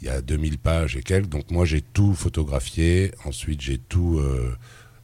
Il 0.00 0.06
y 0.06 0.10
a 0.10 0.20
2000 0.20 0.58
pages 0.58 0.96
et 0.96 1.02
quelques. 1.02 1.28
Donc 1.28 1.50
moi 1.50 1.64
j'ai 1.64 1.80
tout 1.80 2.14
photographié. 2.14 3.12
Ensuite 3.24 3.60
j'ai 3.60 3.78
tout 3.78 4.18
euh, 4.18 4.56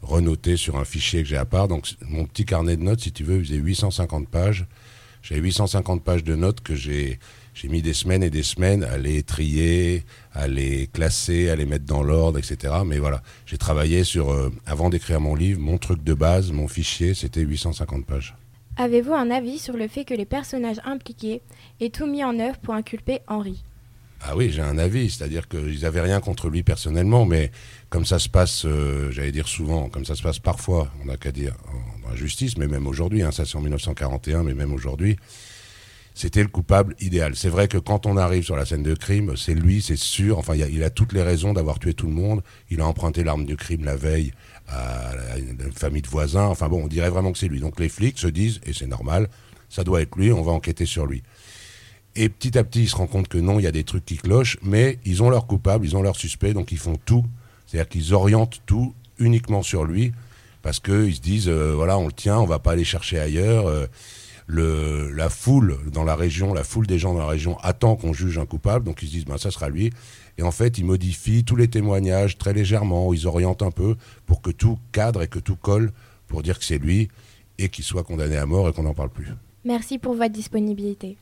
renoté 0.03 0.57
sur 0.57 0.77
un 0.77 0.85
fichier 0.85 1.23
que 1.23 1.29
j'ai 1.29 1.37
à 1.37 1.45
part. 1.45 1.69
Donc 1.69 1.89
mon 2.03 2.25
petit 2.27 2.45
carnet 2.45 2.77
de 2.77 2.83
notes, 2.83 3.01
si 3.01 3.13
tu 3.13 3.25
veux, 3.25 3.39
faisait 3.43 3.57
850 3.57 4.29
pages. 4.29 4.67
J'avais 5.23 5.41
850 5.41 6.03
pages 6.05 6.25
de 6.25 6.35
notes 6.37 6.61
que 6.61 6.75
j'ai 6.75 7.19
j'ai 7.55 7.67
mis 7.67 7.83
des 7.83 7.93
semaines 7.93 8.23
et 8.23 8.31
des 8.31 8.45
semaines 8.45 8.85
à 8.85 8.99
les 8.99 9.25
trier, 9.25 10.05
à 10.33 10.47
les 10.47 10.87
classer, 10.87 11.49
à 11.49 11.57
les 11.57 11.67
mettre 11.67 11.87
dans 11.87 12.05
l'ordre, 12.05 12.39
etc. 12.39 12.73
Mais 12.87 13.01
voilà, 13.01 13.21
j'ai 13.47 13.59
travaillé 13.59 14.05
sur, 14.05 14.31
euh, 14.31 14.53
avant 14.65 14.91
d'écrire 14.91 15.21
mon 15.21 15.35
livre, 15.35 15.61
mon 15.61 15.77
truc 15.77 16.05
de 16.05 16.15
base, 16.15 16.53
mon 16.53 16.69
fichier, 16.69 17.15
c'était 17.15 17.41
850 17.41 18.07
pages. 18.07 18.37
Avez-vous 18.79 19.13
un 19.13 19.31
avis 19.31 19.59
sur 19.59 19.77
le 19.77 19.89
fait 19.89 20.05
que 20.05 20.15
les 20.15 20.25
personnages 20.25 20.81
impliqués 20.85 21.43
aient 21.81 21.91
tout 21.91 22.07
mis 22.07 22.23
en 22.25 22.39
œuvre 22.39 22.59
pour 22.59 22.75
inculper 22.75 23.21
Henri? 23.27 23.63
Ah 24.21 24.37
oui, 24.37 24.51
j'ai 24.51 24.63
un 24.63 24.79
avis, 24.79 25.11
c'est-à-dire 25.11 25.49
qu'ils 25.49 25.81
n'avaient 25.83 26.01
rien 26.01 26.21
contre 26.21 26.49
lui 26.49 26.63
personnellement, 26.63 27.25
mais 27.25 27.51
comme 27.89 28.05
ça 28.05 28.19
se 28.19 28.29
passe, 28.29 28.65
euh, 28.65 29.11
j'allais 29.13 29.31
dire 29.33 29.47
souvent, 29.49 29.89
comme 29.89 30.05
ça 30.05 30.15
se 30.17 30.23
passe 30.23 30.39
parfois, 30.41 30.91
on 31.03 31.07
n'a 31.07 31.17
qu'à 31.17 31.31
dire 31.33 31.55
en- 31.73 32.17
justice, 32.17 32.57
mais 32.57 32.67
même 32.67 32.87
aujourd'hui, 32.87 33.23
hein, 33.23 33.31
ça 33.33 33.45
c'est 33.45 33.57
en 33.57 33.61
1941, 33.61 34.43
mais 34.43 34.55
même 34.55 34.73
aujourd'hui, 34.73 35.17
c'était 36.15 36.43
le 36.43 36.49
coupable 36.49 36.97
idéal. 37.01 37.37
C'est 37.37 37.51
vrai 37.51 37.69
que 37.69 37.77
quand 37.79 38.07
on 38.07 38.17
arrive 38.17 38.43
sur 38.43 38.57
la 38.57 38.65
scène 38.65 38.83
de 38.83 38.95
crime, 38.95 39.37
c'est 39.37 39.55
lui, 39.55 39.83
c'est 39.83 39.97
sûr, 39.99 40.39
enfin 40.39 40.55
il 40.57 40.83
a 40.83 40.91
toutes 40.91 41.13
les 41.13 41.23
raisons 41.23 41.53
d'avoir 41.53 41.79
tué 41.79 41.95
tout 41.95 42.07
le 42.07 42.13
monde, 42.15 42.43
il 42.71 42.81
a 42.81 42.87
emprunté 42.87 43.23
l'arme 43.25 43.45
du 43.45 43.57
crime 43.57 43.85
la 43.85 43.95
veille 43.97 44.33
à, 44.69 45.13
une 45.39 45.73
famille 45.73 46.03
de 46.03 46.09
voisins, 46.09 46.47
enfin 46.47 46.69
bon, 46.69 46.85
on 46.85 46.89
dirait 46.89 47.11
vraiment 47.11 47.33
que 47.33 47.39
c'est 47.39 47.49
lui. 47.49 47.61
Donc 47.61 47.81
les 47.81 47.89
flics 47.89 48.19
se 48.19 48.27
disent, 48.27 48.61
et 48.67 48.73
c'est 48.73 48.87
normal, 48.87 49.29
ça 49.69 49.85
doit 49.85 50.03
être 50.03 50.17
lui, 50.17 50.33
on 50.33 50.43
va 50.43 50.53
enquêter 50.53 50.87
sur 50.87 51.07
lui. 51.07 51.23
Et 52.17 52.29
petit 52.29 52.59
à 52.59 52.65
petit, 52.65 52.83
ils 52.83 52.89
se 52.89 52.97
rendent 52.97 53.11
compte 53.11 53.29
que 53.29 53.39
non, 53.39 53.59
il 53.59 53.63
y 53.63 53.67
a 53.67 53.73
des 53.73 53.85
trucs 53.85 54.05
qui 54.05 54.17
clochent, 54.17 54.59
mais 54.63 54.99
ils 55.05 55.23
ont 55.23 55.31
leur 55.31 55.47
coupable, 55.47 55.87
ils 55.87 55.97
ont 55.97 56.03
leur 56.03 56.17
suspect, 56.17 56.53
donc 56.53 56.73
ils 56.73 56.79
font 56.79 56.99
tout. 57.05 57.25
C'est-à-dire 57.67 57.89
qu'ils 57.89 58.15
orientent 58.15 58.61
tout 58.67 58.95
uniquement 59.19 59.63
sur 59.63 59.85
lui, 59.85 60.13
parce 60.63 60.81
qu'ils 60.81 61.15
se 61.15 61.21
disent, 61.21 61.49
euh, 61.49 61.73
voilà, 61.75 61.99
on 61.99 62.07
le 62.07 62.13
tient, 62.13 62.39
on 62.39 62.47
va 62.47 62.59
pas 62.59 62.73
aller 62.73 62.85
chercher 62.85 63.19
ailleurs. 63.19 63.67
euh, 63.67 63.87
le, 64.49 65.13
la 65.13 65.29
foule 65.29 65.77
dans 65.93 66.05
la 66.05 66.17
région, 66.17 66.55
la 66.55 66.65
foule 66.65 66.87
des 66.87 66.99
gens 66.99 67.13
dans 67.13 67.21
la 67.21 67.27
région 67.27 67.59
attend 67.59 67.97
qu'on 67.97 68.15
juge 68.15 68.39
un 68.39 68.47
coupable, 68.47 68.85
donc 68.87 69.03
ils 69.03 69.07
se 69.07 69.13
disent, 69.13 69.25
ben, 69.27 69.37
ça 69.37 69.51
sera 69.51 69.69
lui. 69.69 69.93
Et 70.39 70.43
en 70.43 70.51
fait, 70.51 70.79
ils 70.79 70.85
modifient 70.85 71.45
tous 71.45 71.55
les 71.55 71.69
témoignages 71.69 72.39
très 72.39 72.55
légèrement, 72.55 73.13
ils 73.13 73.27
orientent 73.27 73.63
un 73.63 73.71
peu 73.71 73.95
pour 74.25 74.41
que 74.41 74.51
tout 74.51 74.79
cadre 74.91 75.23
et 75.23 75.29
que 75.29 75.39
tout 75.39 75.57
colle 75.57 75.93
pour 76.27 76.43
dire 76.43 76.59
que 76.59 76.65
c'est 76.65 76.79
lui 76.79 77.09
et 77.59 77.69
qu'il 77.69 77.85
soit 77.85 78.05
condamné 78.05 78.37
à 78.37 78.47
mort 78.47 78.69
et 78.69 78.73
qu'on 78.73 78.85
n'en 78.85 78.95
parle 78.95 79.11
plus. 79.11 79.29
Merci 79.65 79.99
pour 79.99 80.15
votre 80.15 80.33
disponibilité. 80.33 81.19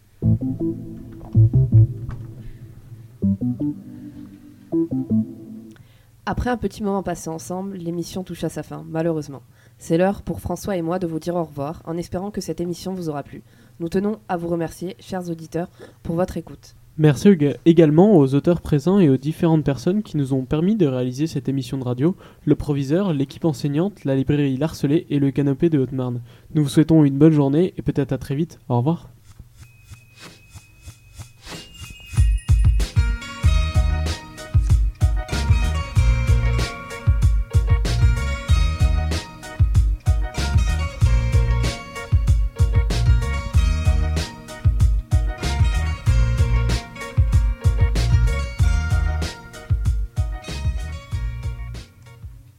Après 6.27 6.51
un 6.51 6.57
petit 6.57 6.83
moment 6.83 7.03
passé 7.03 7.29
ensemble, 7.29 7.77
l'émission 7.77 8.23
touche 8.23 8.45
à 8.45 8.49
sa 8.49 8.63
fin, 8.63 8.85
malheureusement. 8.89 9.43
C'est 9.79 9.99
l'heure 9.99 10.23
pour 10.23 10.41
François 10.41 10.77
et 10.77 10.83
moi 10.83 10.99
de 10.99 11.07
vous 11.07 11.19
dire 11.19 11.37
au 11.37 11.45
revoir, 11.45 11.83
en 11.85 11.97
espérant 11.97 12.31
que 12.31 12.41
cette 12.41 12.61
émission 12.61 12.95
vous 12.95 13.09
aura 13.09 13.23
plu. 13.23 13.43
Nous 13.79 13.89
tenons 13.89 14.17
à 14.29 14.37
vous 14.37 14.49
remercier, 14.49 14.97
chers 15.01 15.29
auditeurs, 15.31 15.69
pour 16.03 16.15
votre 16.17 16.37
écoute. 16.39 16.75
Merci 16.99 17.29
ég- 17.29 17.57
également 17.67 18.17
aux 18.17 18.35
auteurs 18.35 18.63
présents 18.63 18.99
et 18.99 19.11
aux 19.11 19.19
différentes 19.19 19.65
personnes 19.65 20.03
qui 20.03 20.17
nous 20.17 20.33
ont 20.33 20.47
permis 20.47 20.77
de 20.77 20.87
réaliser 20.87 21.27
cette 21.27 21.47
émission 21.51 21.77
de 21.77 21.85
radio, 21.85 22.17
le 22.47 22.55
proviseur, 22.55 23.13
l'équipe 23.13 23.45
enseignante, 23.45 24.05
la 24.07 24.17
librairie 24.17 24.57
Larcelet 24.57 25.05
et 25.11 25.19
le 25.19 25.31
canopé 25.31 25.69
de 25.69 25.79
Haute-Marne. 25.79 26.23
Nous 26.55 26.63
vous 26.63 26.71
souhaitons 26.71 27.05
une 27.05 27.19
bonne 27.19 27.33
journée 27.33 27.75
et 27.77 27.83
peut-être 27.83 28.13
à 28.13 28.19
très 28.19 28.35
vite. 28.35 28.59
Au 28.71 28.79
revoir. 28.79 29.11